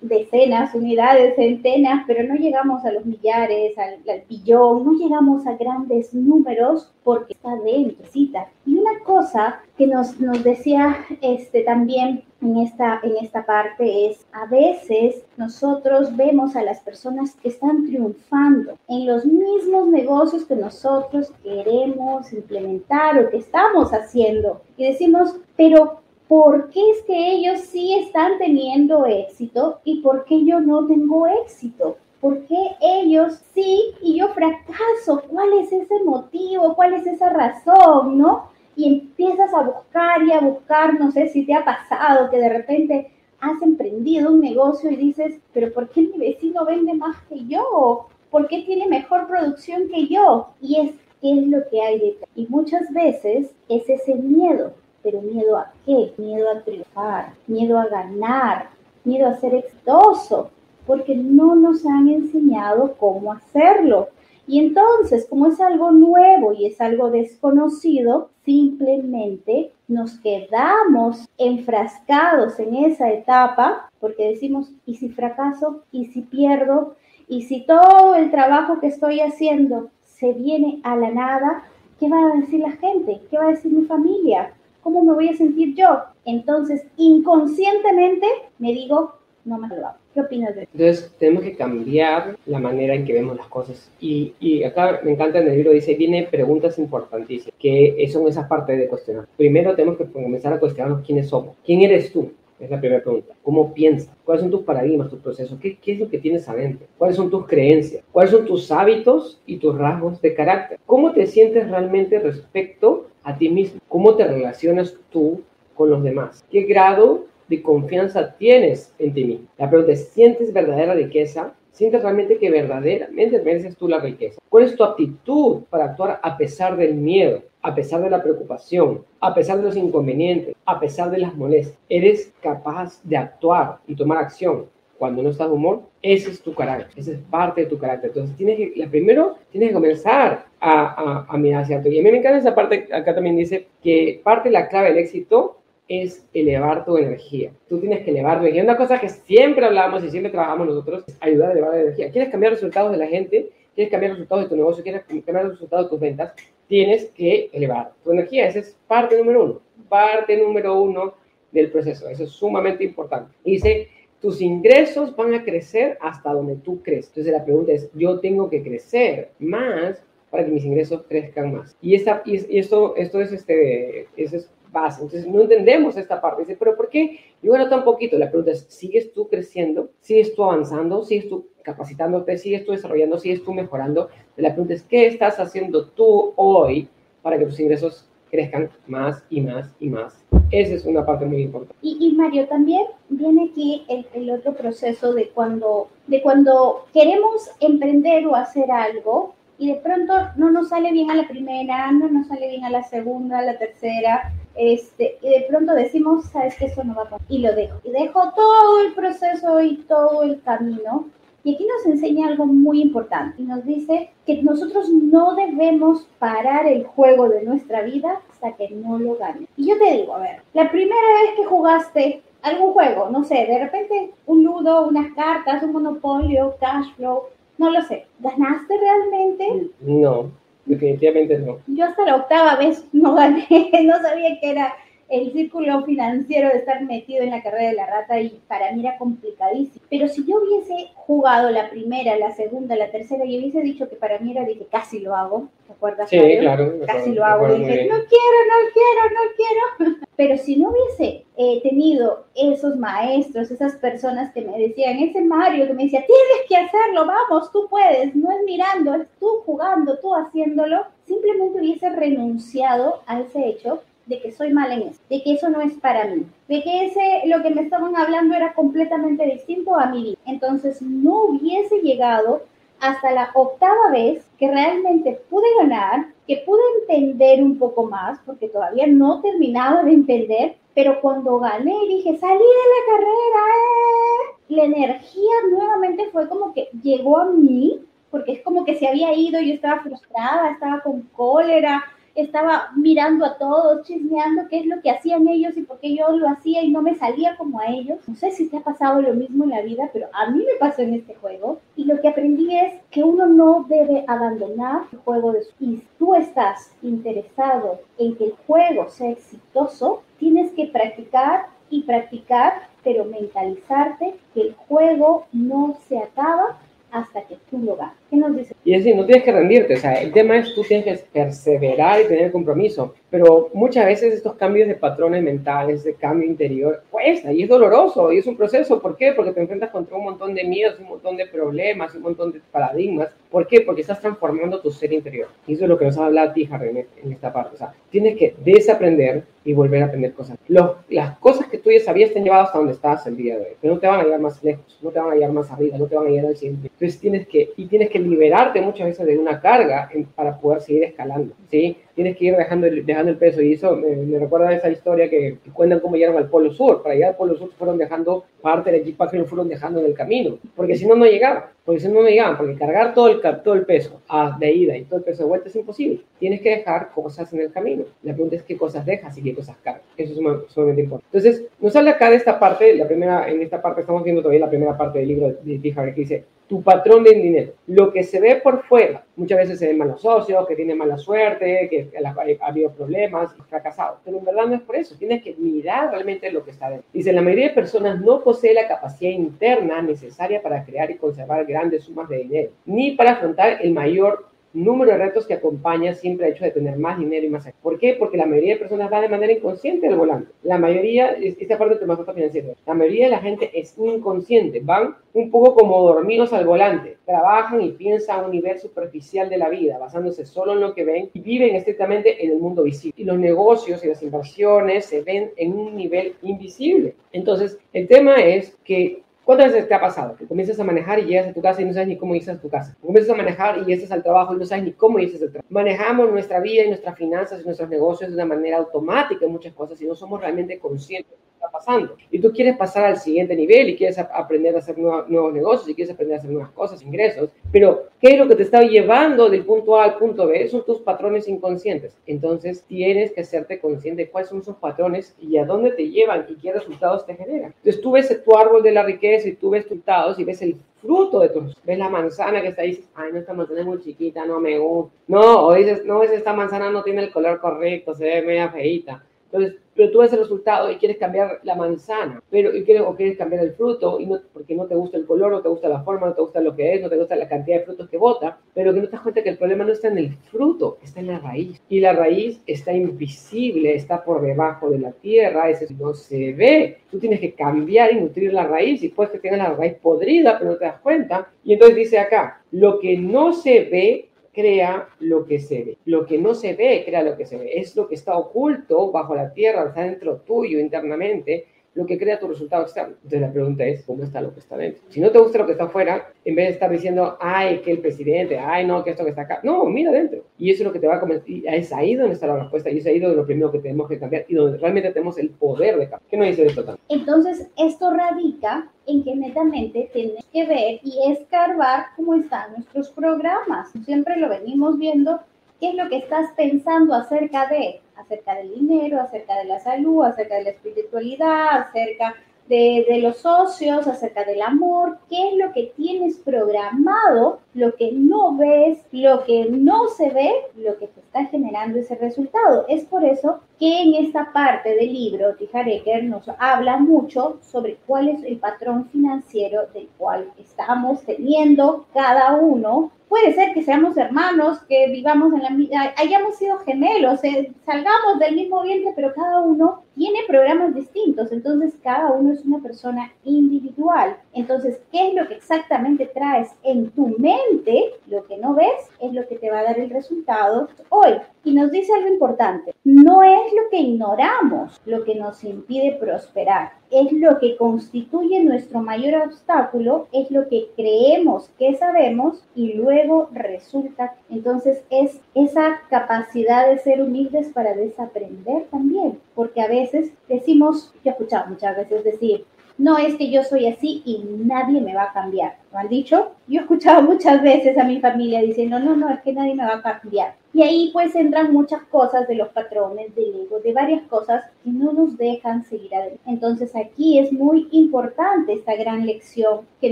decenas, 0.02 0.76
unidades, 0.76 1.36
centenas, 1.36 2.04
pero 2.06 2.24
no 2.24 2.36
llegamos 2.36 2.86
a 2.86 2.92
los 2.92 3.04
millares, 3.04 3.76
al, 3.78 3.98
billón, 4.30 4.86
no 4.86 4.94
llegamos 4.94 5.48
a 5.48 5.56
grandes 5.56 6.14
números 6.14 6.94
porque 7.04 7.34
está 7.34 7.56
dentro, 7.56 8.06
cita. 8.06 8.48
Y 8.66 8.76
una 8.78 9.00
cosa 9.00 9.62
que 9.76 9.88
nos, 9.88 10.20
nos 10.20 10.44
decía 10.44 10.98
este, 11.22 11.64
también 11.64 12.24
en 12.42 12.58
esta, 12.58 13.00
en 13.04 13.18
esta 13.18 13.46
parte 13.46 14.08
es, 14.08 14.26
a 14.34 14.46
veces 14.48 15.24
nosotros 15.38 16.16
vemos 16.16 16.56
a 16.56 16.64
las 16.64 16.80
personas 16.82 17.36
que 17.36 17.50
están 17.50 17.86
triunfando 17.86 18.78
en 18.88 19.06
los 19.06 19.26
mismos 19.26 19.88
negocios 19.88 20.46
que 20.46 20.56
nosotros 20.56 21.32
queremos 21.44 22.34
implementar 22.34 23.20
o 23.20 23.30
que 23.30 23.38
estamos 23.38 23.92
haciendo 23.92 24.62
y 24.78 24.86
decimos, 24.86 25.36
pero 25.56 26.02
¿por 26.28 26.70
qué 26.70 26.80
es 26.92 27.04
que 27.04 27.32
ellos 27.34 27.60
sí 27.62 27.94
están 27.94 28.38
teniendo 28.38 29.06
éxito 29.06 29.80
y 29.84 30.02
por 30.02 30.26
qué 30.26 30.44
yo 30.44 30.60
no 30.60 30.88
tengo 30.88 31.28
éxito? 31.28 31.98
¿Por 32.20 32.46
qué 32.46 32.76
ellos 32.82 33.42
sí 33.54 33.96
y 34.02 34.20
yo 34.20 34.30
fracaso? 34.30 35.24
¿Cuál 35.28 35.54
es 35.54 35.72
ese 35.72 36.04
motivo? 36.04 36.76
¿Cuál 36.76 36.94
es 36.94 37.08
esa 37.08 37.30
razón? 37.30 38.18
¿No? 38.20 38.52
Y 38.76 38.88
empiezas 38.88 39.54
a 39.54 39.62
buscar 39.62 40.24
y 40.24 40.32
a 40.32 40.40
buscar, 40.40 41.00
no 41.00 41.12
sé 41.12 41.28
si 41.30 41.46
te 41.46 41.54
ha 41.54 41.66
pasado 41.66 42.30
que 42.30 42.38
de 42.38 42.50
repente 42.50 43.12
has 43.40 43.62
emprendido 43.62 44.32
un 44.32 44.40
negocio 44.40 44.92
y 44.92 44.96
dices, 44.96 45.40
pero 45.54 45.74
¿por 45.74 45.90
qué 45.90 46.02
mi 46.02 46.18
vecino 46.18 46.66
vende 46.66 46.94
más 46.94 47.18
que 47.28 47.46
yo? 47.46 48.08
¿Por 48.30 48.48
qué 48.48 48.62
tiene 48.62 48.88
mejor 48.88 49.28
producción 49.28 49.90
que 49.90 50.08
yo? 50.08 50.50
Y 50.62 50.80
es 50.80 50.92
qué 51.22 51.32
es 51.32 51.48
lo 51.48 51.68
que 51.70 51.82
hay 51.82 52.00
detrás. 52.00 52.30
Y 52.36 52.48
muchas 52.48 52.92
veces 52.94 53.52
es 53.68 53.90
ese 53.90 54.16
miedo, 54.16 54.74
pero 55.04 55.22
miedo 55.22 55.58
a 55.58 55.72
qué? 55.86 56.14
Miedo 56.18 56.50
a 56.50 56.62
triunfar, 56.62 57.34
miedo 57.48 57.80
a 57.80 57.88
ganar, 57.88 58.70
miedo 59.04 59.28
a 59.28 59.36
ser 59.36 59.56
exitoso, 59.56 60.50
porque 60.86 61.16
no 61.16 61.56
nos 61.56 61.86
han 61.86 62.08
enseñado 62.10 62.96
cómo 62.98 63.34
hacerlo. 63.34 64.10
Y 64.52 64.60
entonces, 64.60 65.28
como 65.30 65.48
es 65.48 65.62
algo 65.62 65.92
nuevo 65.92 66.52
y 66.52 66.66
es 66.66 66.82
algo 66.82 67.10
desconocido, 67.10 68.32
simplemente 68.44 69.72
nos 69.88 70.20
quedamos 70.20 71.26
enfrascados 71.38 72.60
en 72.60 72.76
esa 72.76 73.10
etapa 73.14 73.90
porque 74.02 74.28
decimos, 74.28 74.70
¿y 74.86 74.96
si 74.96 75.08
fracaso? 75.08 75.84
¿Y 75.94 76.08
si 76.08 76.24
pierdo? 76.24 76.98
¿Y 77.30 77.44
si 77.44 77.66
todo 77.66 78.14
el 78.16 78.30
trabajo 78.30 78.82
que 78.82 78.88
estoy 78.88 79.22
haciendo 79.22 79.90
se 80.04 80.34
viene 80.34 80.82
a 80.84 80.98
la 80.98 81.12
nada? 81.12 81.64
¿Qué 81.98 82.10
va 82.10 82.18
a 82.22 82.36
decir 82.36 82.60
la 82.60 82.72
gente? 82.72 83.22
¿Qué 83.30 83.38
va 83.38 83.46
a 83.46 83.52
decir 83.52 83.72
mi 83.72 83.86
familia? 83.86 84.52
¿Cómo 84.84 85.02
me 85.02 85.14
voy 85.14 85.30
a 85.30 85.38
sentir 85.38 85.76
yo? 85.76 86.02
Entonces, 86.26 86.86
inconscientemente 86.98 88.28
me 88.60 88.74
digo, 88.74 89.14
no 89.46 89.58
me 89.58 89.68
hago. 89.68 89.96
¿Qué 90.14 90.22
opinas 90.22 90.56
de 90.56 90.64
eso? 90.64 90.72
Entonces, 90.74 91.16
tenemos 91.18 91.44
que 91.44 91.56
cambiar 91.56 92.38
la 92.46 92.60
manera 92.60 92.94
en 92.96 93.06
que 93.06 93.14
vemos 93.14 93.38
las 93.38 93.48
cosas. 93.48 93.92
Y, 94.00 94.34
y 94.40 94.64
acá 94.64 95.02
me 95.04 95.12
encanta 95.12 95.40
en 95.40 95.48
el 95.48 95.56
libro, 95.56 95.72
dice, 95.72 95.96
viene 95.96 96.28
preguntas 96.30 96.78
importantísimas, 96.80 97.54
que 97.60 98.08
son 98.12 98.28
esa 98.28 98.48
parte 98.48 98.76
de 98.76 98.88
cuestionar. 98.88 99.28
Primero 99.38 99.76
tenemos 99.76 99.98
que 99.98 100.06
comenzar 100.06 100.54
a 100.54 100.60
cuestionarnos 100.60 101.06
quiénes 101.06 101.30
somos. 101.30 101.56
¿Quién 101.66 101.82
eres 101.82 102.12
tú? 102.12 102.32
Es 102.62 102.70
la 102.70 102.80
primera 102.80 103.02
pregunta. 103.02 103.34
¿Cómo 103.42 103.74
piensas? 103.74 104.16
¿Cuáles 104.24 104.44
son 104.44 104.52
tus 104.52 104.62
paradigmas, 104.62 105.10
tus 105.10 105.20
procesos? 105.20 105.60
¿Qué, 105.60 105.78
¿Qué, 105.78 105.94
es 105.94 106.00
lo 106.00 106.10
que 106.10 106.20
tienes 106.20 106.48
adentro? 106.48 106.86
¿Cuáles 106.96 107.16
son 107.16 107.32
tus 107.32 107.48
creencias? 107.48 108.04
¿Cuáles 108.12 108.32
son 108.32 108.46
tus 108.46 108.72
hábitos 108.72 109.42
y 109.48 109.58
tus 109.58 109.76
rasgos 109.76 110.22
de 110.22 110.36
carácter? 110.36 110.80
¿Cómo 110.86 111.12
te 111.12 111.26
sientes 111.26 111.68
realmente 111.72 112.20
respecto 112.20 113.08
a 113.24 113.36
ti 113.36 113.50
mismo? 113.50 113.82
¿Cómo 113.88 114.14
te 114.14 114.28
relacionas 114.28 114.96
tú 115.10 115.42
con 115.76 115.90
los 115.90 116.04
demás? 116.04 116.46
¿Qué 116.52 116.62
grado 116.62 117.26
de 117.52 117.62
confianza 117.62 118.36
tienes 118.38 118.94
en 118.98 119.14
ti 119.14 119.26
mismo? 119.26 119.48
La 119.58 119.70
pregunta 119.70 119.92
es, 119.92 120.08
¿sientes 120.08 120.52
verdadera 120.52 120.96
riqueza? 120.96 121.54
¿Sientes 121.72 122.02
realmente 122.02 122.38
que 122.38 122.50
verdaderamente 122.50 123.42
mereces 123.42 123.78
tú 123.78 123.88
la 123.88 124.00
riqueza? 124.00 124.42
¿Cuál 124.50 124.64
es 124.64 124.76
tu 124.76 124.84
aptitud 124.84 125.62
para 125.70 125.86
actuar 125.86 126.20
a 126.22 126.38
pesar 126.38 126.76
del 126.76 126.96
miedo, 126.96 127.44
a 127.62 127.74
pesar 127.76 128.02
de 128.02 128.10
la 128.10 128.22
preocupación, 128.22 129.04
a 129.20 129.34
pesar 129.34 129.58
de 129.58 129.64
los 129.64 129.78
inconvenientes, 129.78 130.56
a 130.66 130.80
pesar 130.80 131.12
de 131.12 131.20
las 131.20 131.36
molestias? 131.36 131.78
¿Eres 131.88 132.34
capaz 132.42 133.02
de 133.04 133.18
actuar 133.18 133.80
y 133.88 133.96
tomar 133.96 134.18
acción 134.18 134.66
cuando 134.98 135.24
no 135.24 135.30
estás 135.30 135.48
de 135.48 135.54
humor? 135.54 135.82
Ese 136.02 136.32
es 136.32 136.42
tu 136.42 136.54
carácter, 136.54 136.90
esa 136.96 137.12
es 137.12 137.20
parte 137.30 137.62
de 137.62 137.68
tu 137.68 137.78
carácter. 137.78 138.10
Entonces, 138.10 138.36
tienes 138.36 138.58
que, 138.58 138.88
primero, 138.88 139.36
tienes 139.52 139.70
que 139.70 139.76
comenzar 139.76 140.46
a, 140.60 140.82
a, 140.82 141.26
a 141.28 141.38
mirar 141.38 141.64
hacia 141.64 141.82
Y 141.86 142.00
a 142.00 142.04
mí 142.04 142.12
me 142.12 142.18
encanta 142.18 142.40
esa 142.40 142.54
parte, 142.54 142.88
acá 142.92 143.16
también 143.16 143.38
dice 143.38 143.68
que 143.82 144.20
parte 144.24 144.52
la 144.52 144.68
clave 144.68 144.90
del 144.90 144.98
éxito 144.98 145.61
es 145.92 146.26
elevar 146.34 146.86
tu 146.86 146.98
energía. 146.98 147.52
Tú 147.68 147.78
tienes 147.82 148.06
que 148.06 148.12
elevar 148.12 148.38
tu 148.38 148.44
energía. 148.44 148.64
Una 148.64 148.78
cosa 148.78 148.98
que 148.98 149.10
siempre 149.10 149.66
hablamos 149.66 150.02
y 150.06 150.10
siempre 150.10 150.32
trabajamos 150.32 150.68
nosotros 150.68 151.04
es 151.06 151.18
ayudar 151.20 151.50
a 151.50 151.52
elevar 151.52 151.72
la 151.74 151.82
energía. 151.82 152.10
¿Quieres 152.10 152.30
cambiar 152.30 152.54
resultados 152.54 152.94
de 152.94 152.98
la 152.98 153.08
gente? 153.08 153.50
¿Quieres 153.76 153.92
cambiar 153.92 154.14
resultados 154.14 154.46
de 154.46 154.50
tu 154.50 154.56
negocio? 154.56 154.84
¿Quieres 154.84 155.04
cambiar 155.04 155.44
los 155.44 155.56
resultados 155.56 155.88
de 155.88 155.90
tus 155.90 156.00
ventas? 156.00 156.34
Tienes 156.70 157.10
que 157.10 157.50
elevar 157.52 157.92
tu 158.06 158.12
energía. 158.14 158.48
Esa 158.48 158.60
es 158.60 158.78
parte 158.88 159.18
número 159.18 159.44
uno. 159.44 159.62
Parte 159.90 160.38
número 160.38 160.82
uno 160.82 161.14
del 161.52 161.70
proceso. 161.70 162.08
Eso 162.08 162.24
es 162.24 162.30
sumamente 162.30 162.86
importante. 162.86 163.34
Dice, 163.44 163.90
tus 164.22 164.42
ingresos 164.42 165.14
van 165.14 165.34
a 165.34 165.44
crecer 165.44 165.98
hasta 166.00 166.32
donde 166.32 166.56
tú 166.56 166.82
crees. 166.82 167.08
Entonces 167.08 167.34
la 167.34 167.44
pregunta 167.44 167.74
es, 167.74 167.92
yo 167.94 168.22
tengo 168.22 168.50
que 168.50 168.64
crecer 168.64 169.32
más 169.40 170.02
para 170.30 170.46
que 170.46 170.52
mis 170.52 170.64
ingresos 170.64 171.04
crezcan 171.10 171.54
más. 171.54 171.76
Y, 171.82 171.96
esta, 171.96 172.22
y 172.24 172.58
esto, 172.58 172.96
esto 172.96 173.20
es, 173.20 173.34
este, 173.34 174.08
es 174.16 174.50
Entonces 174.74 175.28
no 175.28 175.42
entendemos 175.42 175.98
esta 175.98 176.22
parte. 176.22 176.44
Dice, 176.44 176.56
pero 176.58 176.76
¿por 176.76 176.90
qué? 176.90 177.20
Y 177.42 177.48
bueno, 177.48 177.70
tan 177.70 177.84
poquito. 177.84 178.18
La 178.18 178.30
pregunta 178.30 178.52
es, 178.52 178.66
¿sigues 178.70 179.14
tú 179.14 179.28
creciendo? 179.28 179.90
¿Sigues 180.02 180.34
tú 180.34 180.44
avanzando? 180.44 181.04
¿Sigues 181.04 181.30
tú 181.30 181.48
capacitándote? 181.64 182.38
¿Sigues 182.38 182.66
tú 182.66 182.72
desarrollando? 182.72 183.20
¿Sigues 183.20 183.44
tú 183.44 183.54
mejorando? 183.54 184.10
La 184.38 184.50
pregunta 184.50 184.74
es, 184.74 184.84
¿qué 184.84 185.08
estás 185.08 185.40
haciendo 185.40 185.88
tú 185.90 186.34
hoy 186.36 186.88
para 187.22 187.38
que 187.38 187.46
tus 187.46 187.60
ingresos 187.60 188.08
crezcan 188.32 188.70
más 188.88 189.24
y 189.30 189.42
más 189.42 189.76
y 189.80 189.90
más. 189.90 190.26
Esa 190.50 190.74
es 190.74 190.86
una 190.86 191.06
parte 191.06 191.26
muy 191.26 191.44
importante. 191.44 191.76
Y, 191.82 192.14
Mario, 192.14 192.48
también 192.48 192.86
viene 193.10 193.50
aquí 193.52 193.86
el, 193.90 194.08
el, 194.14 194.32
otro 194.32 194.54
proceso 194.54 195.14
de 195.14 195.30
cuando, 195.30 195.90
de 196.08 196.22
cuando 196.22 196.86
queremos 196.94 197.52
emprender 197.60 198.26
o 198.26 198.36
hacer 198.36 198.72
algo 198.72 199.36
y 199.58 199.74
de 199.74 199.76
pronto 199.76 200.14
no 200.38 200.50
nos 200.50 200.70
sale 200.70 200.92
bien 200.92 201.12
a 201.12 201.16
la 201.16 201.28
primera, 201.28 201.92
no 201.92 202.10
nos 202.10 202.28
sale 202.28 202.50
bien 202.50 202.64
a 202.64 202.70
la 202.70 202.84
segunda, 202.84 203.40
a 203.40 203.44
la 203.44 203.58
tercera, 203.60 204.34
este, 204.56 205.18
y 205.22 205.30
de 205.30 205.46
pronto 205.50 205.74
decimos, 205.74 206.26
sabes 206.26 206.56
que 206.56 206.66
eso 206.66 206.84
no 206.84 206.96
va 206.96 207.04
a 207.04 207.10
pasar, 207.10 207.28
y 207.30 207.40
lo 207.40 207.54
dejo. 207.54 207.78
Y 207.84 207.92
dejo 207.92 208.32
todo 208.36 208.82
el 208.82 208.94
proceso 208.94 209.62
y 209.62 209.78
todo 209.88 210.24
el 210.24 210.42
camino 210.42 211.06
y 211.44 211.56
aquí 211.56 211.66
nos 211.66 211.86
enseña 211.88 212.28
algo 212.28 212.46
muy 212.46 212.82
importante 212.82 213.42
y 213.42 213.46
nos 213.46 213.66
dice 213.66 214.12
que 214.26 214.44
nosotros 214.44 214.90
no 214.90 215.36
debemos 215.36 216.08
parar 216.20 216.68
el 216.68 216.86
juego 216.86 217.30
de 217.30 217.44
nuestra 217.44 217.82
vida 217.82 218.22
hasta 218.30 218.56
que 218.56 218.70
no 218.70 219.00
lo 219.00 219.16
gane. 219.16 219.48
Y 219.58 219.68
yo 219.68 219.78
te 219.80 219.92
digo, 219.92 220.16
a 220.16 220.20
ver, 220.20 220.42
la 220.54 220.70
primera 220.70 221.08
vez 221.22 221.36
que 221.36 221.46
jugaste 221.46 222.22
algún 222.44 222.74
juego, 222.74 223.10
no 223.10 223.24
sé, 223.24 223.46
de 223.48 223.60
repente 223.60 224.12
un 224.28 224.44
ludo, 224.44 224.88
unas 224.88 225.14
cartas, 225.14 225.64
un 225.64 225.72
monopolio, 225.72 226.56
cash 226.60 226.94
flow, 226.96 227.24
no 227.58 227.72
lo 227.72 227.82
sé, 227.84 228.06
¿ganaste 228.20 228.78
realmente? 228.78 229.70
No, 229.82 230.32
definitivamente 230.66 231.38
no. 231.40 231.60
Yo 231.68 231.86
hasta 231.86 232.06
la 232.06 232.16
octava 232.16 232.56
vez 232.56 232.84
no 232.92 233.16
gané, 233.16 233.48
no 233.84 234.02
sabía 234.02 234.40
que 234.40 234.52
era 234.52 234.74
el 235.12 235.34
círculo 235.34 235.84
financiero 235.84 236.48
de 236.50 236.60
estar 236.60 236.82
metido 236.84 237.24
en 237.24 237.32
la 237.32 237.44
carrera 237.44 237.70
de 237.70 237.76
la 237.76 237.86
rata 237.86 238.20
y 238.20 238.42
para 238.48 238.72
mí 238.72 238.80
era 238.80 238.98
complicadísimo. 238.98 239.86
Pero 239.90 240.08
si 240.08 240.26
yo 240.26 240.38
hubiese 240.42 240.90
jugado 240.96 241.50
la 241.50 241.70
primera, 241.70 242.16
la 242.18 242.34
segunda, 242.34 242.78
la 242.78 242.92
tercera 242.92 243.26
y 243.26 243.38
hubiese 243.38 243.62
dicho 243.62 243.90
que 243.90 243.98
para 243.98 244.20
mí 244.20 244.32
era 244.32 244.46
de 244.46 244.58
que 244.58 244.66
casi 244.66 245.00
lo 245.00 245.14
hago, 245.14 245.50
¿te 245.68 245.74
acuerdas? 245.74 246.10
Sí, 246.10 246.18
claro. 246.40 246.80
Casi 246.88 247.12
lo 247.12 247.26
hago. 247.26 247.54
dije, 247.54 247.88
no 247.88 247.98
quiero, 247.98 248.40
no 248.48 248.58
quiero, 248.74 249.02
no 249.14 249.86
quiero. 249.86 249.98
Pero 250.16 250.38
si 250.38 250.56
no 250.56 250.70
hubiese 250.70 251.26
eh, 251.36 251.60
tenido 251.62 252.26
esos 252.34 252.78
maestros, 252.78 253.52
esas 253.52 253.76
personas 253.76 254.32
que 254.34 254.42
me 254.42 254.58
decían, 254.58 254.98
ese 255.00 255.22
Mario 255.22 255.68
que 255.68 255.74
me 255.74 255.84
decía, 255.84 256.06
tienes 256.06 256.48
que 256.48 256.56
hacerlo, 256.56 257.06
vamos, 257.06 257.52
tú 257.52 257.68
puedes, 257.70 258.16
no 258.16 258.32
es 258.32 258.44
mirando, 258.46 258.94
es 258.96 259.08
tú 259.20 259.28
jugando, 259.46 259.98
tú 260.00 260.14
haciéndolo, 260.16 260.86
simplemente 261.06 261.60
hubiese 261.60 261.90
renunciado 261.90 263.02
a 263.08 263.20
ese 263.20 263.46
hecho 263.48 263.82
de 264.06 264.22
que 264.22 264.32
soy 264.32 264.52
mal 264.52 264.72
en 264.72 264.90
eso, 264.90 265.00
de 265.10 265.22
que 265.24 265.34
eso 265.34 265.50
no 265.50 265.62
es 265.62 265.74
para 265.74 266.06
mí, 266.06 266.26
de 266.48 266.64
que 266.64 266.86
ese, 266.86 267.28
lo 267.28 267.42
que 267.42 267.52
me 267.52 267.62
estaban 267.62 267.96
hablando 267.96 268.36
era 268.36 268.54
completamente 268.54 269.26
distinto 269.26 269.76
a 269.76 269.88
mi 269.88 270.04
vida. 270.04 270.18
Entonces 270.26 270.82
no 270.82 271.26
hubiese 271.26 271.78
llegado 271.82 272.42
hasta 272.80 273.12
la 273.12 273.30
octava 273.34 273.92
vez 273.92 274.26
que 274.38 274.50
realmente 274.50 275.22
pude 275.30 275.48
ganar, 275.60 276.08
que 276.28 276.44
pude 276.46 276.62
entender 276.82 277.44
un 277.44 277.60
poco 277.60 277.86
más, 277.86 278.20
porque 278.26 278.50
todavía 278.50 278.88
no 278.88 279.22
terminaba 279.22 279.84
de 279.84 279.94
entender, 279.94 280.56
pero 280.74 281.00
cuando 281.00 281.40
gané 281.40 281.76
y 281.86 281.96
dije, 281.96 282.18
salí 282.18 282.40
de 282.40 282.40
la 282.40 282.92
carrera, 282.92 283.46
¡eh! 283.56 284.32
la 284.50 284.64
energía 284.64 285.32
nuevamente 285.52 286.10
fue 286.12 286.28
como 286.28 286.54
que 286.54 286.70
llegó 286.82 287.18
a 287.20 287.26
mí, 287.26 287.80
porque 288.10 288.34
es 288.34 288.42
como 288.42 288.66
que 288.66 288.76
se 288.76 288.88
había 288.88 289.14
ido, 289.14 289.40
yo 289.40 289.54
estaba 289.54 289.82
frustrada, 289.82 290.52
estaba 290.52 290.82
con 290.82 291.02
cólera, 291.14 291.84
estaba 292.16 292.70
mirando 292.76 293.26
a 293.26 293.38
todos, 293.38 293.86
chismeando 293.86 294.48
qué 294.50 294.60
es 294.60 294.66
lo 294.66 294.82
que 294.82 294.92
hacían 294.92 295.28
ellos 295.28 295.56
y 295.56 295.62
por 295.62 295.80
qué 295.80 295.96
yo 295.96 296.10
lo 296.12 296.28
hacía 296.30 296.62
y 296.62 296.72
no 296.72 296.82
me 296.82 296.96
salía 296.96 297.38
como 297.38 297.60
a 297.60 297.68
ellos. 297.68 298.00
No 298.08 298.16
sé 298.16 298.32
si 298.32 298.50
te 298.50 298.58
ha 298.58 298.62
pasado 298.62 299.02
lo 299.02 299.14
mismo 299.14 299.44
en 299.44 299.52
la 299.52 299.62
vida, 299.62 299.90
pero 299.94 300.08
a 300.14 300.30
mí 300.30 300.40
me 300.40 300.60
pasó 300.60 300.82
en 300.82 300.96
este 300.96 301.16
juego. 301.16 301.60
Y 301.76 301.86
lo 301.86 302.02
que 302.02 302.10
aprendí 302.10 302.56
es 302.56 302.74
que 302.90 303.04
uno 303.04 303.26
no 303.26 303.66
debe 303.68 304.04
abandonar 304.08 304.84
el 304.92 305.00
juego 305.00 305.32
de 305.32 305.44
su... 305.44 305.52
Y 305.60 305.78
si 305.78 305.88
tú 305.98 306.16
estás 306.16 306.72
interesado 306.82 307.82
en 307.98 308.16
que 308.16 308.26
el 308.26 308.34
juego 308.48 308.90
sea 308.90 309.12
exitoso, 309.12 310.04
tienes 310.18 310.52
que 310.52 310.68
practicar 310.68 311.48
y 311.70 311.84
practicar, 311.84 312.54
pero 312.84 313.06
mentalizarte 313.06 314.16
que 314.34 314.42
el 314.42 314.54
juego 314.54 315.26
no 315.32 315.78
se 315.88 315.98
acaba 316.00 316.58
hasta 316.92 317.22
que 317.24 317.38
tú 317.50 317.58
lo 317.60 317.76
ganes. 317.78 318.01
¿Qué 318.12 318.18
nos 318.18 318.36
dice? 318.36 318.54
Y 318.66 318.94
no 318.94 319.06
tienes 319.06 319.24
que 319.24 319.32
rendirte, 319.32 319.76
o 319.76 319.78
sea, 319.78 319.94
el 319.94 320.12
tema 320.12 320.38
es 320.38 320.54
tú 320.54 320.64
tienes 320.64 321.02
que 321.02 321.06
perseverar 321.14 322.02
y 322.02 322.10
tener 322.10 322.30
compromiso, 322.30 322.94
pero 323.10 323.50
muchas 323.54 323.86
veces 323.86 324.14
estos 324.14 324.34
cambios 324.36 324.68
de 324.68 324.76
patrones 324.76 325.24
mentales, 325.24 325.86
de 325.86 325.94
cambio 325.94 326.28
interior, 326.28 326.84
cuesta 326.92 327.32
y 327.32 327.44
es 327.44 327.48
doloroso 327.48 328.12
y 328.12 328.18
es 328.18 328.28
un 328.28 328.36
proceso. 328.36 328.82
¿Por 328.82 328.98
qué? 328.98 329.14
Porque 329.14 329.32
te 329.32 329.40
enfrentas 329.40 329.70
contra 329.70 329.96
un 329.96 330.04
montón 330.04 330.36
de 330.36 330.44
miedos, 330.44 330.78
un 330.82 330.90
montón 330.90 331.16
de 331.16 331.26
problemas, 331.26 331.96
un 331.96 332.02
montón 332.02 332.34
de 332.34 332.42
paradigmas. 332.52 333.08
¿Por 333.30 333.48
qué? 333.48 333.62
Porque 333.62 333.80
estás 333.80 334.02
transformando 334.02 334.60
tu 334.60 334.72
ser 334.72 334.92
interior. 334.92 335.30
Y 335.48 335.54
eso 335.54 335.64
es 335.64 335.70
lo 335.70 335.78
que 335.78 335.86
nos 335.86 335.98
ha 335.98 336.08
hablado 336.08 336.32
a 336.32 336.34
ti, 336.34 336.50
Harry, 336.52 336.86
en 337.02 337.12
esta 337.14 337.32
parte. 337.32 337.56
O 337.56 337.58
sea, 337.58 337.74
tienes 337.90 338.18
que 338.18 338.36
desaprender 338.44 339.24
y 339.44 339.54
volver 339.54 339.84
a 339.84 339.86
aprender 339.88 340.14
cosas. 340.14 340.38
las 340.48 341.18
cosas 341.18 341.48
que 341.48 341.58
tú 341.58 341.72
ya 341.72 341.80
sabías 341.80 342.12
te 342.12 342.20
han 342.20 342.26
llevado 342.26 342.44
hasta 342.44 342.58
donde 342.58 342.74
estás 342.74 343.06
el 343.08 343.18
día 343.18 343.38
de 343.38 343.42
hoy, 343.42 343.52
pero 343.60 343.74
no 343.74 343.80
te 343.80 343.88
van 343.88 344.00
a 344.00 344.04
llevar 344.04 344.20
más 344.20 344.44
lejos, 344.44 344.80
no 344.82 344.92
te 344.92 345.00
van 345.00 345.12
a 345.12 345.16
llevar 345.16 345.32
más 345.32 345.52
arriba, 345.52 345.78
no 345.78 345.88
te 345.88 345.96
van 345.96 346.08
a 346.08 346.10
llevar 346.10 346.28
al 346.28 346.38
siguiente. 346.38 346.70
Entonces 346.72 347.00
tienes 347.00 347.28
que, 347.28 347.52
y 347.58 347.66
tienes 347.66 347.90
que 347.90 348.00
liberarte 348.02 348.62
muchas 348.62 348.88
veces 348.88 349.06
de 349.06 349.18
una 349.18 349.40
carga 349.40 349.90
para 350.16 350.38
poder 350.38 350.62
seguir 350.62 350.84
escalando, 350.84 351.34
¿sí? 351.50 351.78
Tienes 351.96 352.18
que 352.18 352.26
ir 352.26 352.36
dejando 352.36 352.68
el, 352.68 352.86
dejando 352.86 353.12
el 353.12 353.18
peso 353.18 353.42
y 353.42 353.54
eso 353.54 353.76
me, 353.76 354.18
recuerda 354.20 354.50
a 354.50 354.56
esa 354.56 354.70
historia 354.70 355.10
que, 355.10 355.38
cuentan 355.54 355.80
cómo 355.80 355.96
llegaron 355.96 356.18
al 356.18 356.30
Polo 356.30 356.52
Sur. 356.52 356.82
Para 356.82 356.96
llegar 356.96 357.12
al 357.12 357.18
Polo 357.18 357.36
Sur 357.36 357.52
fueron 357.58 357.78
dejando 357.78 358.26
parte 358.42 358.72
del 358.72 358.82
equipaje, 358.82 359.18
lo 359.18 359.26
fueron 359.26 359.48
dejando 359.48 359.80
en 359.80 359.88
el 359.88 359.94
camino, 359.94 360.38
porque 360.56 360.76
si 360.76 360.86
no, 360.86 360.96
no 360.96 361.06
llegaban, 361.06 361.44
porque 361.66 361.82
si 361.82 361.88
no, 361.88 362.02
no 362.02 362.08
llegaban, 362.08 362.38
porque 362.38 362.56
cargar 362.56 362.94
todo 362.94 363.10
el, 363.10 363.22
todo 363.44 363.54
el 363.54 363.66
peso 363.66 364.02
ah, 364.10 364.36
de 364.40 364.52
ida 364.52 364.78
y 364.78 364.86
todo 364.86 365.00
el 365.00 365.06
peso 365.06 365.24
de 365.24 365.30
vuelta 365.30 365.50
es 365.50 365.56
imposible. 365.56 366.02
Tienes 366.20 366.42
que 366.42 366.50
dejar 366.50 366.92
cosas 366.92 367.32
en 367.34 367.42
el 367.42 367.52
camino. 367.52 367.86
La 368.04 368.14
pregunta 368.14 368.36
es 368.36 368.44
qué 368.44 368.58
cosas 368.58 368.86
dejas 368.86 369.18
y 369.18 369.24
qué 369.24 369.36
cosas 369.36 369.58
cargas. 369.64 369.84
Eso 369.98 370.14
es 370.14 370.54
sumamente 370.54 370.82
importante. 370.82 371.18
Entonces, 371.18 371.46
nos 371.60 371.74
sale 371.74 371.90
acá 371.90 372.10
de 372.10 372.16
esta 372.16 372.40
parte, 372.40 372.76
la 372.76 372.88
primera, 372.88 373.30
en 373.30 373.42
esta 373.42 373.62
parte 373.62 373.82
estamos 373.82 374.04
viendo 374.04 374.22
todavía 374.22 374.42
la 374.42 374.50
primera 374.50 374.78
parte 374.78 375.00
del 375.00 375.08
libro 375.08 375.36
de 375.42 375.60
Tijar 375.60 375.94
que 375.94 376.02
dice, 376.02 376.26
tu 376.52 376.62
patrón 376.62 377.06
de 377.06 377.14
dinero. 377.14 377.54
Lo 377.68 377.94
que 377.94 378.04
se 378.04 378.20
ve 378.20 378.36
por 378.36 378.64
fuera, 378.64 379.06
muchas 379.16 379.38
veces 379.38 379.58
se 379.58 379.68
ven 379.68 379.78
malos 379.78 380.02
socios, 380.02 380.46
que 380.46 380.56
tienen 380.58 380.78
mala 380.78 380.98
suerte, 380.98 381.70
que 381.70 381.81
ha 382.04 382.48
habido 382.48 382.72
problemas 382.72 383.34
fracasado. 383.50 384.00
Pero 384.04 384.20
en 384.20 384.26
verdad 384.26 384.46
no 384.48 384.56
es 384.56 384.62
por 384.62 384.76
eso. 384.76 384.96
Tienes 384.98 385.24
que 385.24 385.36
mirar 385.38 385.92
realmente 385.92 386.32
lo 386.32 386.44
que 386.44 386.52
está 386.52 386.70
dentro. 386.70 386.88
Dice, 386.94 387.14
la 387.14 387.22
mayoría 387.22 387.50
de 387.50 387.56
personas 387.56 388.00
no 388.00 388.24
posee 388.24 388.54
la 388.54 388.68
capacidad 388.68 389.12
interna 389.12 389.82
necesaria 389.82 390.42
para 390.42 390.64
crear 390.64 390.92
y 390.92 390.98
conservar 390.98 391.46
grandes 391.46 391.84
sumas 391.84 392.10
de 392.10 392.18
dinero, 392.18 392.52
ni 392.66 392.92
para 392.92 393.12
afrontar 393.12 393.58
el 393.62 393.74
mayor 393.74 394.31
número 394.54 394.92
de 394.92 394.98
retos 394.98 395.26
que 395.26 395.34
acompaña 395.34 395.94
siempre 395.94 396.28
el 396.28 396.34
hecho 396.34 396.46
de 396.46 396.52
tener 396.52 396.78
más 396.78 397.00
dinero 397.00 397.26
y 397.26 397.30
más. 397.30 397.48
¿Por 397.62 397.80
qué? 397.80 397.96
Porque 397.98 398.18
la 398.18 398.26
mayoría 398.26 398.54
de 398.54 398.60
personas 398.60 398.92
va 398.92 399.02
de 399.02 399.10
manera 399.10 399.34
inconsciente 399.34 399.88
al 399.88 399.96
volante. 399.96 400.32
La 400.44 400.58
mayoría, 400.58 401.12
esta 401.12 401.58
parte 401.58 401.76
de 401.76 401.86
tu 401.86 402.14
financiero, 402.14 402.56
la 402.66 402.74
mayoría 402.74 403.06
de 403.06 403.12
la 403.12 403.20
gente 403.20 403.52
es 403.54 403.78
inconsciente, 403.78 404.62
van 404.64 404.96
un 405.14 405.32
poco 405.32 405.56
como 405.56 405.82
dormidos 405.82 406.34
al 406.34 406.46
volante, 406.46 406.98
trabajan 407.06 407.62
y 407.62 407.72
piensan 407.72 408.20
a 408.20 408.26
un 408.26 408.32
nivel 408.32 408.60
superficial 408.60 409.30
de 409.30 409.38
la 409.38 409.50
vida, 409.50 409.78
basándose 409.78 410.26
solo 410.26 410.54
en 410.54 410.62
lo 410.62 410.74
que 410.74 410.86
ven 410.86 411.10
y 411.14 411.20
viven 411.20 411.56
estrictamente 411.56 412.24
en 412.24 412.32
el 412.32 412.40
mundo 412.40 412.64
visible. 412.64 412.96
Y 412.98 413.04
los 413.04 413.20
negocios 413.20 413.84
y 413.84 413.88
las 413.88 414.02
inversiones 414.04 414.86
se 414.86 415.02
ven 415.02 415.32
en 415.36 415.54
un 415.54 415.76
nivel 415.76 416.16
invisible. 416.22 416.96
Entonces, 417.12 417.58
el 417.74 417.88
tema 417.88 418.16
es 418.16 418.58
que 418.64 419.04
¿Cuántas 419.24 419.52
veces 419.52 419.68
te 419.68 419.74
ha 419.74 419.80
pasado? 419.80 420.16
Que 420.16 420.26
comienzas 420.26 420.60
a 420.60 420.64
manejar 420.64 421.00
y 421.00 421.06
llegas 421.06 421.28
a 421.28 421.34
tu 421.34 421.42
casa 421.42 421.62
y 421.62 421.66
no 421.66 421.74
sabes 421.74 421.88
ni 421.88 421.98
cómo 421.98 422.16
irse 422.16 422.32
a 422.32 422.40
tu 422.40 422.50
casa. 422.50 422.76
Comienzas 422.82 423.14
a 423.14 423.18
manejar 423.18 423.60
y 423.60 423.66
llegas 423.66 423.92
al 423.92 424.02
trabajo 424.02 424.34
y 424.34 424.38
no 424.38 424.46
sabes 424.46 424.64
ni 424.64 424.74
cómo 424.74 425.00
irse 425.00 425.24
al 425.24 425.32
trabajo. 425.32 425.48
Manejamos 425.50 426.12
nuestra 426.12 426.40
vida 426.40 426.64
y 426.64 426.70
nuestras 426.70 426.98
finanzas 426.98 427.42
y 427.42 427.46
nuestros 427.46 427.70
negocios 427.70 428.10
de 428.10 428.16
una 428.16 428.26
manera 428.26 428.58
automática 428.58 429.26
en 429.26 429.32
muchas 429.32 429.54
cosas 429.54 429.80
y 429.82 429.86
no 429.86 429.96
somos 429.96 430.20
realmente 430.20 430.60
conscientes 430.60 431.18
pasando. 431.50 431.96
Y 432.12 432.20
tú 432.20 432.32
quieres 432.32 432.58
pasar 432.58 432.86
al 432.86 432.98
siguiente 432.98 433.36
nivel 433.36 433.70
y 433.70 433.78
quieres 433.78 433.98
aprender 433.98 434.56
a 434.56 434.60
hacer 434.60 434.78
nuevos, 434.78 435.34
negocios 435.34 435.70
y 435.70 435.76
quieres 435.76 435.94
aprender 435.94 436.16
a 436.16 436.20
hacer 436.20 436.32
nuevas 436.32 436.52
cosas, 436.52 436.82
ingresos. 436.82 437.30
Pero, 437.52 437.86
¿qué 438.00 438.14
es 438.14 438.20
lo 438.20 438.28
que 438.28 438.36
te 438.36 438.44
está 438.44 438.62
llevando 438.62 439.30
del 439.30 439.46
punto 439.46 439.78
A 439.78 439.86
al 439.86 439.98
punto 439.98 440.28
B? 440.28 440.48
Son 440.50 440.66
tus 440.66 440.80
patrones 440.80 441.28
inconscientes. 441.28 441.98
Entonces, 442.06 442.64
tienes 442.68 443.12
que 443.12 443.22
hacerte 443.22 443.60
consciente 443.60 444.04
de 444.04 444.10
cuáles 444.10 444.30
son 444.30 444.40
esos 444.40 444.58
patrones 444.58 445.16
y 445.20 445.38
a 445.38 445.46
dónde 445.46 445.72
te 445.72 445.90
llevan 445.90 446.26
y 446.30 446.36
qué 446.36 446.52
resultados 446.52 447.06
te 447.06 447.16
generan. 447.16 447.54
Entonces, 447.58 447.82
tú 447.82 447.92
ves 447.92 448.24
tu 448.24 448.38
árbol 448.38 448.64
de 448.64 448.72
la 448.72 448.84
riqueza 448.84 449.28
y 449.28 449.34
tú 449.34 449.52
ves 449.52 449.64
tus 449.64 449.72
resultados 449.72 450.20
y 450.20 450.24
ves 450.24 450.42
el 450.42 450.58
fruto 450.82 451.20
de 451.20 451.30
tus, 451.30 451.56
ves 451.64 451.78
la 451.78 451.90
manzana 451.90 452.42
que 452.42 452.50
está 452.50 452.64
ahí 452.64 452.72
dices, 452.72 452.90
ay, 452.96 453.12
no, 453.12 453.20
esta 453.20 453.34
manzana 453.34 453.62
es 453.62 453.66
muy 453.66 453.80
chiquita, 453.82 454.26
no 454.26 454.40
me 454.40 454.58
gusta. 454.58 454.92
No, 455.08 455.48
o 455.48 455.54
dices, 455.54 455.86
no, 455.86 456.04
esta 456.04 456.34
manzana 456.34 456.72
no 456.72 456.84
tiene 456.84 457.04
el 457.04 457.12
color 457.12 457.40
correcto, 457.40 457.94
se 457.94 458.06
ve 458.06 458.22
media 458.24 458.50
feita. 458.50 459.04
Entonces, 459.32 459.61
pero 459.82 459.94
tú 459.94 459.98
ves 459.98 460.14
el 460.14 460.20
resultado 460.20 460.72
y 460.72 460.76
quieres 460.76 461.00
cambiar 461.00 461.40
la 461.42 461.56
manzana, 461.56 462.22
pero 462.30 462.56
y 462.56 462.64
quieres, 462.64 462.84
o 462.86 462.96
quieres 462.96 463.18
cambiar 463.18 463.44
el 463.44 463.54
fruto 463.54 464.00
y 464.00 464.06
no, 464.06 464.20
porque 464.32 464.54
no 464.54 464.68
te 464.68 464.76
gusta 464.76 464.96
el 464.96 465.08
color, 465.08 465.32
no 465.32 465.42
te 465.42 465.50
gusta 465.50 465.68
la 465.68 465.82
forma, 465.82 466.06
no 466.06 466.14
te 466.14 466.22
gusta 466.22 466.40
lo 466.40 466.56
que 466.56 466.76
es, 466.76 466.82
no 466.84 466.88
te 466.88 466.98
gusta 466.98 467.16
la 467.16 467.28
cantidad 467.28 467.58
de 467.58 467.66
frutos 467.66 467.90
que 467.90 467.98
bota, 467.98 468.38
pero 468.54 468.76
que 468.76 468.80
no 468.80 468.86
te 468.86 468.92
das 468.92 469.02
cuenta 469.02 469.24
que 469.24 469.30
el 469.30 469.40
problema 469.40 469.64
no 469.64 469.72
está 469.72 469.88
en 469.88 469.98
el 469.98 470.16
fruto, 470.30 470.78
está 470.84 471.00
en 471.00 471.08
la 471.08 471.18
raíz. 471.18 471.60
Y 471.68 471.80
la 471.80 471.94
raíz 471.94 472.44
está 472.46 472.72
invisible, 472.72 473.74
está 473.74 474.04
por 474.04 474.22
debajo 474.22 474.70
de 474.70 474.78
la 474.78 474.92
tierra, 474.92 475.50
ese 475.50 475.74
no 475.74 475.96
se 475.96 476.32
ve. 476.34 476.78
Tú 476.92 477.00
tienes 477.00 477.20
que 477.20 477.34
cambiar 477.34 477.92
y 477.92 478.02
nutrir 478.02 478.34
la 478.34 478.46
raíz 478.46 478.84
y 478.84 478.90
puedes 478.90 479.12
que 479.12 479.18
tengas 479.18 479.40
la 479.40 479.56
raíz 479.56 479.74
podrida, 479.82 480.38
pero 480.38 480.52
no 480.52 480.58
te 480.58 480.66
das 480.66 480.80
cuenta. 480.82 481.28
Y 481.44 481.54
entonces 481.54 481.76
dice 481.76 481.98
acá, 481.98 482.44
lo 482.52 482.80
que 482.80 483.00
no 483.00 483.34
se 483.34 483.62
ve 483.62 484.11
crea 484.34 484.90
lo 485.00 485.26
que 485.26 485.40
se 485.40 485.64
ve. 485.64 485.78
Lo 485.86 486.06
que 486.06 486.18
no 486.18 486.34
se 486.34 486.54
ve 486.54 486.84
crea 486.86 487.04
lo 487.04 487.18
que 487.18 487.26
se 487.26 487.38
ve. 487.38 487.60
Es 487.60 487.76
lo 487.76 487.88
que 487.88 487.96
está 487.96 488.18
oculto 488.18 488.92
bajo 488.92 489.16
la 489.16 489.34
tierra, 489.34 489.68
está 489.68 489.84
dentro 489.84 490.18
tuyo 490.22 490.60
internamente 490.60 491.48
lo 491.74 491.86
que 491.86 491.98
crea 491.98 492.20
tu 492.20 492.28
resultado 492.28 492.64
externo. 492.64 492.96
Entonces 492.96 493.22
la 493.22 493.32
pregunta 493.32 493.64
es, 493.66 493.84
¿cómo 493.86 494.04
está 494.04 494.22
lo 494.22 494.34
que 494.34 494.40
está 494.40 494.58
dentro? 494.58 494.84
Si 494.90 495.00
no 495.00 495.10
te 495.10 495.20
gusta 495.20 495.40
lo 495.40 495.46
que 495.46 495.54
está 495.54 495.66
afuera, 495.66 496.12
en 496.26 496.36
vez 496.36 496.48
de 496.48 496.54
estar 496.54 496.70
diciendo, 496.70 497.18
ay, 497.20 497.60
que 497.60 497.72
el 497.72 497.80
presidente, 497.80 498.38
ay, 498.38 498.66
no, 498.66 498.84
que 498.84 498.92
esto 498.92 499.04
que 499.04 499.12
está 499.12 499.24
acá, 499.24 499.40
no, 499.44 499.66
mira 499.66 499.92
adentro. 499.92 500.24
Y 500.38 500.52
eso 500.52 500.64
es 500.64 500.68
lo 500.68 500.74
que 500.74 500.80
te 500.80 500.88
va 500.88 500.96
a 500.96 501.00
convertir, 501.00 501.44
es 501.48 501.72
ahí 501.72 501.96
donde 501.96 502.16
está 502.16 502.28
la 502.28 502.40
respuesta, 502.40 502.70
y 502.70 502.80
es 502.80 502.86
ahí 502.86 503.00
donde 503.00 503.16
lo 503.16 503.26
primero 503.26 503.52
que 503.52 503.60
tenemos 503.60 503.88
que 503.88 504.00
cambiar 504.00 504.26
y 504.28 504.36
donde 504.36 504.58
realmente 504.58 504.92
tenemos 504.92 505.18
el 505.18 505.30
poder 505.30 505.78
de 505.78 505.90
cambiar. 505.90 506.02
¿Qué 506.10 506.18
no 506.18 506.26
dice 506.26 506.46
esto 506.46 506.66
tanto? 506.66 506.82
Entonces, 506.90 507.48
esto 507.58 507.92
radica 507.92 508.70
en 508.86 509.04
que 509.04 509.16
netamente 509.16 509.90
tenemos 509.94 510.26
que 510.34 510.46
ver 510.46 510.80
y 510.84 511.12
escarbar 511.12 511.86
cómo 511.96 512.16
están 512.16 512.54
nuestros 512.54 512.90
programas. 512.90 513.72
Siempre 513.86 514.18
lo 514.18 514.30
venimos 514.30 514.78
viendo 514.78 515.20
¿Qué 515.62 515.70
es 515.70 515.76
lo 515.76 515.88
que 515.90 515.98
estás 515.98 516.32
pensando 516.36 516.96
acerca 516.96 517.46
de? 517.46 517.82
Acerca 518.02 518.36
del 518.36 518.54
dinero, 518.54 519.00
acerca 519.00 519.38
de 519.38 519.46
la 519.46 519.60
salud, 519.60 520.04
acerca 520.04 520.36
de 520.36 520.44
la 520.44 520.50
espiritualidad, 520.50 521.62
acerca 521.62 522.16
de, 522.52 523.00
los 523.02 523.18
socios, 523.18 523.88
acerca 523.88 524.26
del 524.26 524.42
amor, 524.42 524.98
qué 525.10 525.30
es 525.30 525.36
lo 525.36 525.54
que 525.54 525.72
tienes 525.78 526.18
programado, 526.18 527.40
lo 527.54 527.76
que 527.76 527.92
no 527.94 528.36
ves, 528.36 528.80
lo 528.92 529.24
que 529.24 529.46
no 529.50 529.88
se 529.88 530.10
ve, 530.10 530.32
lo 530.58 530.78
que 530.78 530.88
te 530.88 531.00
está 531.00 531.26
generando 531.26 531.80
ese 531.80 531.96
resultado. 531.96 532.66
Es 532.68 532.84
por 532.86 533.06
eso 533.06 533.40
que 533.58 533.84
en 533.84 534.06
esta 534.06 534.34
parte 534.34 534.76
del 534.76 534.92
libro, 534.92 535.36
Tijareker 535.36 536.04
nos 536.04 536.30
habla 536.40 536.78
mucho 536.78 537.40
sobre 537.42 537.78
cuál 537.88 538.10
es 538.10 538.24
el 538.24 538.38
patrón 538.38 538.90
financiero 538.90 539.68
del 539.74 539.88
cual 539.98 540.34
estamos 540.38 541.02
teniendo 541.04 541.86
cada 541.94 542.36
uno 542.36 542.92
puede 543.12 543.34
ser 543.34 543.54
que 543.54 543.62
seamos 543.62 543.98
hermanos, 543.98 544.60
que 544.70 544.88
vivamos 544.88 545.34
en 545.34 545.42
la 545.42 545.94
hayamos 545.98 546.38
sido 546.38 546.60
gemelos, 546.60 547.22
eh, 547.26 547.52
salgamos 547.66 548.20
del 548.20 548.36
mismo 548.36 548.64
vientre, 548.64 548.94
pero 548.96 549.14
cada 549.14 549.42
uno 549.42 549.84
tiene 549.98 550.20
programas 550.30 550.74
distintos, 550.74 551.30
entonces 551.34 551.74
cada 551.84 552.10
uno 552.14 552.32
es 552.32 552.46
una 552.46 552.60
persona 552.60 553.12
individual. 553.26 554.16
Entonces, 554.32 554.80
¿qué 554.94 555.10
es 555.10 555.14
lo 555.14 555.28
que 555.28 555.34
exactamente 555.34 556.06
traes 556.06 556.52
en 556.64 556.90
tu 556.92 557.10
mente? 557.18 557.96
Lo 558.08 558.26
que 558.28 558.38
no 558.38 558.56
ves 558.56 558.90
es 559.02 559.12
lo 559.12 559.28
que 559.28 559.36
te 559.36 559.52
va 559.52 559.60
a 559.60 559.64
dar 559.64 559.78
el 559.78 559.90
resultado 559.90 560.70
hoy. 560.88 561.16
Y 561.44 561.54
nos 561.54 561.70
dice 561.70 561.94
algo 561.94 562.08
importante, 562.08 562.74
no 562.86 563.24
es 563.24 563.52
lo 563.54 563.70
que 563.70 563.78
ignoramos 563.78 564.80
lo 564.86 565.04
que 565.04 565.16
nos 565.16 565.44
impide 565.44 565.98
prosperar, 566.00 566.72
es 566.92 567.12
lo 567.14 567.40
que 567.40 567.56
constituye 567.56 568.44
nuestro 568.44 568.82
mayor 568.82 569.24
obstáculo, 569.24 570.08
es 570.12 570.30
lo 570.30 570.48
que 570.50 570.68
creemos 570.76 571.50
que 571.58 571.76
sabemos 571.76 572.44
y 572.54 572.74
luego 572.74 573.30
resulta. 573.32 574.16
Entonces 574.30 574.84
es 574.90 575.22
esa 575.34 575.82
capacidad 575.90 576.68
de 576.68 576.78
ser 576.80 577.02
humildes 577.02 577.48
para 577.50 577.74
desaprender 577.74 578.66
también, 578.70 579.20
porque 579.34 579.62
a 579.62 579.68
veces 579.68 580.12
decimos, 580.28 580.94
yo 581.04 581.12
he 581.12 581.14
escuchado 581.14 581.50
muchas 581.50 581.78
veces 581.78 582.04
decir, 582.04 582.46
no 582.78 582.98
es 582.98 583.16
que 583.16 583.32
yo 583.32 583.44
soy 583.44 583.68
así 583.68 584.02
y 584.06 584.24
nadie 584.44 584.82
me 584.82 584.94
va 584.94 585.04
a 585.04 585.14
cambiar. 585.14 585.61
¿Lo 585.72 585.80
han 585.80 585.88
dicho? 585.88 586.32
Yo 586.48 586.60
he 586.60 586.64
escuchado 586.64 587.02
muchas 587.02 587.42
veces 587.42 587.78
a 587.78 587.86
mi 587.86 588.00
familia 588.02 588.42
diciendo, 588.42 588.80
no, 588.80 588.96
no, 588.96 589.10
es 589.10 589.22
que 589.22 589.34
nadie 589.34 589.56
me 589.56 589.64
va 589.64 589.76
a 589.76 589.82
cambiar. 589.82 590.34
Y 590.54 590.64
ahí 590.64 590.90
pues 590.92 591.16
entran 591.16 591.54
muchas 591.54 591.82
cosas 591.84 592.28
de 592.28 592.36
los 592.36 592.50
patrones, 592.50 593.16
del 593.16 593.34
ego, 593.46 593.62
de 593.62 593.72
varias 593.72 594.02
cosas 594.04 594.44
que 594.64 594.70
no 594.70 594.92
nos 594.92 595.18
dejan 595.18 595.64
seguir 595.64 595.96
adelante. 595.96 596.20
Entonces 596.28 596.76
aquí 596.76 597.20
es 597.20 597.32
muy 597.32 597.70
importante 597.72 598.52
esta 598.52 598.76
gran 598.76 599.06
lección 599.06 599.62
que 599.80 599.92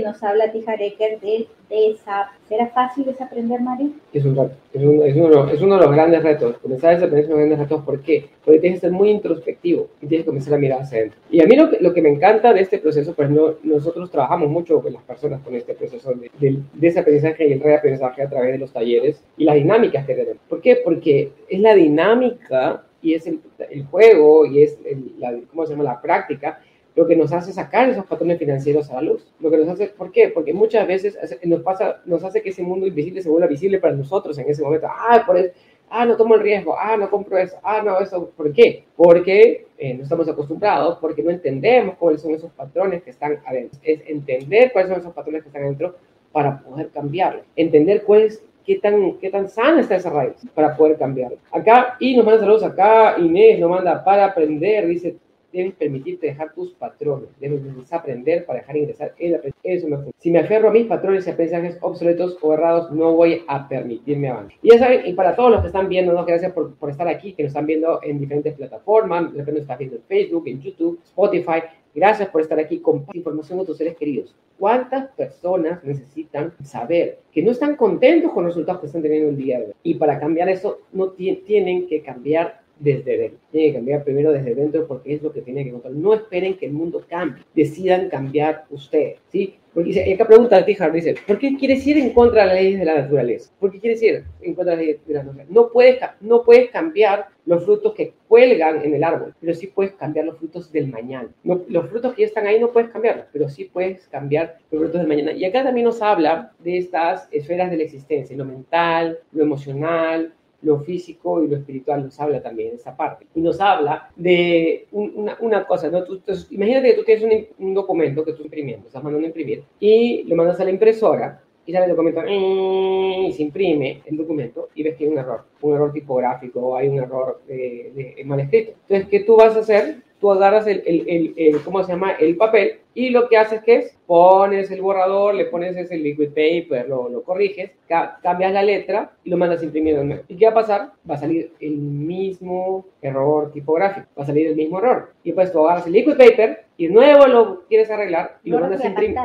nos 0.00 0.22
habla 0.22 0.52
Tijareker 0.52 1.18
de 1.18 1.48
esa. 1.70 2.30
¿Será 2.46 2.66
fácil 2.66 3.06
desaprender, 3.06 3.60
Mario? 3.60 3.90
Es 4.12 4.24
un 4.24 4.36
reto, 4.36 4.54
es, 4.74 4.82
es, 4.82 4.86
uno, 4.86 5.48
es, 5.48 5.62
uno, 5.62 5.76
de 5.76 5.86
los 5.86 5.92
grandes 5.92 6.22
retos. 6.22 6.58
Comenzar 6.58 6.90
a 6.90 6.94
desaprender 6.94 7.24
es 7.24 7.30
uno 7.30 7.36
de 7.36 7.42
los 7.42 7.48
grandes 7.48 7.70
retos. 7.70 7.84
¿Por 7.86 8.02
qué? 8.02 8.28
Porque 8.44 8.60
tienes 8.60 8.80
que 8.80 8.86
ser 8.86 8.92
muy 8.92 9.08
introspectivo 9.10 9.88
y 10.02 10.08
tienes 10.08 10.24
que 10.24 10.30
comenzar 10.30 10.54
a 10.54 10.58
mirar 10.58 10.82
hacia 10.82 10.98
adentro. 10.98 11.20
Y 11.30 11.42
a 11.42 11.46
mí 11.46 11.56
lo 11.56 11.70
que, 11.70 11.78
lo 11.80 11.94
que 11.94 12.02
me 12.02 12.10
encanta 12.10 12.52
de 12.52 12.60
este 12.60 12.78
proceso, 12.78 13.14
pues 13.14 13.30
no, 13.30 13.54
nosotros 13.62 14.10
trabajamos 14.10 14.50
mucho 14.50 14.82
con 14.82 14.92
las 14.92 15.02
personas 15.04 15.40
con 15.40 15.54
este 15.54 15.69
proceso 15.76 16.12
de, 16.14 16.30
de, 16.38 16.62
de 16.72 16.86
ese 16.86 17.00
aprendizaje 17.00 17.48
y 17.48 17.52
el 17.52 17.60
reaprendizaje 17.60 18.22
a 18.22 18.28
través 18.28 18.52
de 18.52 18.58
los 18.58 18.72
talleres 18.72 19.22
y 19.36 19.44
las 19.44 19.56
dinámicas 19.56 20.06
que 20.06 20.14
tenemos. 20.14 20.42
¿Por 20.48 20.60
qué? 20.60 20.76
Porque 20.84 21.32
es 21.48 21.60
la 21.60 21.74
dinámica 21.74 22.84
y 23.02 23.14
es 23.14 23.26
el, 23.26 23.40
el 23.70 23.84
juego 23.86 24.46
y 24.46 24.62
es 24.62 24.78
el, 24.84 25.14
la, 25.18 25.38
¿cómo 25.50 25.66
se 25.66 25.72
llama? 25.72 25.84
la 25.84 26.00
práctica 26.00 26.60
lo 26.96 27.06
que 27.06 27.16
nos 27.16 27.32
hace 27.32 27.52
sacar 27.52 27.88
esos 27.88 28.04
patrones 28.04 28.38
financieros 28.38 28.90
a 28.90 28.94
la 28.94 29.02
luz. 29.02 29.26
Lo 29.40 29.50
que 29.50 29.56
nos 29.56 29.68
hace, 29.68 29.86
¿por 29.88 30.10
qué? 30.10 30.28
Porque 30.28 30.52
muchas 30.52 30.86
veces 30.86 31.16
nos 31.44 31.62
pasa, 31.62 32.02
nos 32.04 32.24
hace 32.24 32.42
que 32.42 32.50
ese 32.50 32.62
mundo 32.62 32.86
invisible 32.86 33.22
se 33.22 33.28
vuelva 33.28 33.46
visible 33.46 33.78
para 33.78 33.94
nosotros 33.94 34.36
en 34.38 34.50
ese 34.50 34.62
momento. 34.62 34.86
Ah, 34.90 35.22
por 35.24 35.36
eso, 35.38 35.52
ah, 35.90 36.06
no 36.06 36.16
tomo 36.16 36.36
el 36.36 36.40
riesgo, 36.40 36.76
ah, 36.78 36.96
no 36.96 37.10
compro 37.10 37.36
eso, 37.36 37.56
ah, 37.62 37.82
no, 37.82 38.00
eso, 38.00 38.30
¿por 38.36 38.52
qué? 38.52 38.84
Porque 38.96 39.66
eh, 39.76 39.94
no 39.94 40.04
estamos 40.04 40.28
acostumbrados, 40.28 40.98
porque 40.98 41.22
no 41.22 41.30
entendemos 41.30 41.96
cuáles 41.98 42.22
son 42.22 42.32
esos 42.32 42.50
patrones 42.52 43.02
que 43.02 43.10
están 43.10 43.40
adentro. 43.44 43.78
Es 43.82 44.00
entender 44.06 44.72
cuáles 44.72 44.90
son 44.90 45.00
esos 45.00 45.12
patrones 45.12 45.42
que 45.42 45.48
están 45.48 45.62
adentro 45.62 45.96
para 46.32 46.60
poder 46.60 46.90
cambiarlos. 46.90 47.44
Entender 47.56 48.04
cuál 48.04 48.22
es 48.22 48.42
qué 48.64 48.76
tan, 48.76 49.14
qué 49.18 49.30
tan 49.30 49.48
sana 49.48 49.80
está 49.80 49.96
esa 49.96 50.10
raíz 50.10 50.36
para 50.54 50.76
poder 50.76 50.96
cambiarlo. 50.96 51.38
Acá, 51.50 51.96
y 51.98 52.16
nos 52.16 52.24
manda 52.24 52.40
saludos 52.40 52.62
acá, 52.62 53.16
Inés 53.18 53.58
nos 53.58 53.70
manda 53.70 54.04
para 54.04 54.26
aprender, 54.26 54.86
dice, 54.86 55.16
debes 55.52 55.74
permitirte 55.74 56.26
dejar 56.26 56.52
tus 56.52 56.72
patrones, 56.72 57.28
debes 57.40 57.60
aprender 57.92 58.44
para 58.44 58.60
dejar 58.60 58.76
ingresar 58.76 59.14
el 59.18 59.34
aprendizaje. 59.34 60.12
Si 60.18 60.30
me 60.30 60.40
aferro 60.40 60.68
a 60.68 60.72
mis 60.72 60.86
patrones 60.86 61.26
y 61.26 61.30
aprendizajes 61.30 61.78
obsoletos 61.80 62.38
o 62.40 62.54
errados, 62.54 62.90
no 62.92 63.14
voy 63.14 63.42
a 63.46 63.68
permitirme 63.68 64.28
avanzar. 64.28 64.58
Y 64.62 64.70
ya 64.70 64.78
saben, 64.78 65.06
y 65.06 65.12
para 65.14 65.34
todos 65.34 65.50
los 65.50 65.60
que 65.60 65.68
están 65.68 65.88
viendo, 65.88 66.12
¿no? 66.12 66.24
gracias 66.24 66.52
por, 66.52 66.74
por 66.74 66.90
estar 66.90 67.08
aquí, 67.08 67.32
que 67.32 67.42
nos 67.42 67.50
están 67.50 67.66
viendo 67.66 68.00
en 68.02 68.18
diferentes 68.18 68.54
plataformas, 68.54 69.32
de 69.32 69.38
repente 69.38 69.52
nos 69.52 69.62
están 69.62 69.78
viendo 69.78 69.96
en 69.96 70.02
Facebook, 70.02 70.46
en 70.46 70.60
YouTube, 70.60 71.00
Spotify, 71.04 71.62
Gracias 71.94 72.28
por 72.28 72.40
estar 72.40 72.58
aquí. 72.58 72.78
Comparte 72.78 73.18
información 73.18 73.58
con 73.58 73.66
tus 73.66 73.76
seres 73.76 73.96
queridos. 73.96 74.34
¿Cuántas 74.58 75.10
personas 75.12 75.82
necesitan 75.82 76.52
saber 76.62 77.20
que 77.32 77.42
no 77.42 77.50
están 77.50 77.76
contentos 77.76 78.32
con 78.32 78.44
los 78.44 78.54
resultados 78.54 78.80
que 78.80 78.86
están 78.86 79.02
teniendo 79.02 79.30
el 79.30 79.36
día 79.36 79.58
de 79.58 79.66
hoy? 79.66 79.72
Y 79.82 79.94
para 79.94 80.20
cambiar 80.20 80.48
eso, 80.48 80.80
no 80.92 81.10
tienen 81.10 81.88
que 81.88 82.02
cambiar 82.02 82.59
desde 82.80 83.16
dentro. 83.16 83.38
Tienen 83.52 83.70
que 83.70 83.78
cambiar 83.78 84.04
primero 84.04 84.32
desde 84.32 84.54
dentro 84.54 84.86
porque 84.86 85.14
es 85.14 85.22
lo 85.22 85.32
que 85.32 85.42
tienen 85.42 85.64
que 85.64 85.68
encontrar. 85.70 85.94
No 85.94 86.14
esperen 86.14 86.56
que 86.56 86.66
el 86.66 86.72
mundo 86.72 87.04
cambie. 87.08 87.44
Decidan 87.54 88.08
cambiar 88.08 88.64
ustedes. 88.70 89.18
¿sí? 89.28 89.54
Porque 89.72 89.90
dice, 89.90 90.12
acá 90.12 90.26
pregunta 90.26 90.56
a 90.56 90.64
Tijar, 90.64 90.90
dice, 90.90 91.14
¿por 91.26 91.38
qué 91.38 91.56
quieres 91.56 91.86
ir 91.86 91.96
en 91.96 92.10
contra 92.10 92.42
de 92.42 92.46
las 92.48 92.56
leyes 92.56 92.78
de 92.80 92.84
la 92.84 93.02
naturaleza? 93.02 93.52
¿Por 93.60 93.70
qué 93.70 93.78
quieres 93.78 94.02
ir 94.02 94.24
en 94.40 94.54
contra 94.54 94.72
de 94.72 94.76
las 94.76 94.86
leyes 94.86 95.06
de 95.06 95.14
la 95.14 95.22
naturaleza? 95.22 95.52
No 95.52 95.70
puedes, 95.70 96.00
no 96.20 96.42
puedes 96.42 96.70
cambiar 96.70 97.28
los 97.46 97.64
frutos 97.64 97.94
que 97.94 98.12
cuelgan 98.26 98.84
en 98.84 98.94
el 98.94 99.04
árbol, 99.04 99.34
pero 99.40 99.54
sí 99.54 99.68
puedes 99.68 99.92
cambiar 99.92 100.26
los 100.26 100.38
frutos 100.38 100.72
del 100.72 100.88
mañana. 100.88 101.28
No, 101.44 101.62
los 101.68 101.88
frutos 101.88 102.14
que 102.14 102.22
ya 102.22 102.28
están 102.28 102.48
ahí 102.48 102.58
no 102.58 102.72
puedes 102.72 102.90
cambiarlos, 102.90 103.26
pero 103.32 103.48
sí 103.48 103.64
puedes 103.64 104.08
cambiar 104.08 104.58
los 104.72 104.80
frutos 104.80 105.00
del 105.00 105.08
mañana. 105.08 105.32
Y 105.32 105.44
acá 105.44 105.62
también 105.62 105.84
nos 105.84 106.02
habla 106.02 106.52
de 106.58 106.78
estas 106.78 107.28
esferas 107.30 107.70
de 107.70 107.76
la 107.76 107.84
existencia, 107.84 108.36
lo 108.36 108.44
mental, 108.44 109.20
lo 109.30 109.44
emocional, 109.44 110.34
lo 110.62 110.80
físico 110.80 111.42
y 111.42 111.48
lo 111.48 111.56
espiritual 111.56 112.04
nos 112.04 112.18
habla 112.20 112.42
también 112.42 112.70
de 112.70 112.76
esa 112.76 112.96
parte. 112.96 113.26
Y 113.34 113.40
nos 113.40 113.60
habla 113.60 114.10
de 114.16 114.86
una, 114.92 115.66
cosa, 115.66 115.90
¿no? 115.90 116.04
Tú, 116.04 116.20
imagínate 116.50 116.90
que 116.90 116.96
tú 116.96 117.04
tienes 117.04 117.24
un, 117.58 117.66
un, 117.66 117.74
documento 117.74 118.24
que 118.24 118.32
tú 118.32 118.42
imprimiendo, 118.42 118.86
estás 118.86 119.02
mandando 119.02 119.26
a 119.26 119.28
imprimir, 119.28 119.64
y 119.78 120.24
lo 120.24 120.36
mandas 120.36 120.60
a 120.60 120.64
la 120.64 120.70
impresora, 120.70 121.42
y 121.66 121.72
sale 121.72 121.86
el 121.86 121.90
documento, 121.92 122.22
y 122.26 123.32
se 123.32 123.42
imprime 123.42 124.02
el 124.06 124.16
documento, 124.16 124.68
y 124.74 124.82
ves 124.82 124.96
que 124.96 125.04
hay 125.04 125.10
un 125.10 125.18
error, 125.18 125.44
un 125.60 125.74
error 125.74 125.92
tipográfico, 125.92 126.76
hay 126.76 126.88
un 126.88 126.98
error 126.98 127.40
de, 127.46 128.14
de, 128.16 128.24
mal 128.24 128.40
escrito. 128.40 128.72
Entonces, 128.82 129.08
¿qué 129.08 129.20
tú 129.20 129.36
vas 129.36 129.56
a 129.56 129.60
hacer? 129.60 130.02
Tú 130.20 130.30
agarras 130.30 130.66
el, 130.66 130.82
el, 130.84 131.34
el, 131.36 131.62
¿cómo 131.62 131.82
se 131.82 131.92
llama? 131.92 132.12
El 132.12 132.36
papel, 132.36 132.80
Y 132.94 133.10
lo 133.10 133.28
que 133.28 133.36
haces 133.36 133.62
que 133.62 133.76
es, 133.76 133.96
pones 134.06 134.70
el 134.70 134.82
borrador, 134.82 135.34
le 135.34 135.44
pones 135.44 135.76
ese 135.76 135.96
liquid 135.96 136.30
paper, 136.30 136.88
lo, 136.88 137.08
lo 137.08 137.22
corriges, 137.22 137.70
cambias 137.86 138.52
la 138.52 138.62
letra 138.62 139.12
y 139.22 139.30
lo 139.30 139.36
mandas 139.36 139.62
a 139.62 139.64
imprimir 139.64 139.96
de 139.96 140.04
nuevo. 140.04 140.22
¿Y 140.26 140.36
qué 140.36 140.46
va 140.46 140.50
a 140.50 140.54
pasar? 140.54 140.92
Va 141.08 141.14
a 141.14 141.18
salir 141.18 141.52
el 141.60 141.76
mismo 141.76 142.86
error 143.00 143.52
tipográfico, 143.52 144.08
va 144.18 144.24
a 144.24 144.26
salir 144.26 144.48
el 144.48 144.56
mismo 144.56 144.78
error. 144.78 145.12
Y 145.22 145.32
pues 145.32 145.52
tú 145.52 145.60
agarras 145.60 145.86
el 145.86 145.92
liquid 145.92 146.16
paper 146.16 146.64
y 146.76 146.88
de 146.88 146.92
nuevo 146.92 147.26
lo 147.26 147.66
quieres 147.68 147.90
arreglar 147.90 148.38
y 148.42 148.50
lo, 148.50 148.58
mandas 148.58 148.82
a 148.82 148.88
imprimir. 148.88 149.16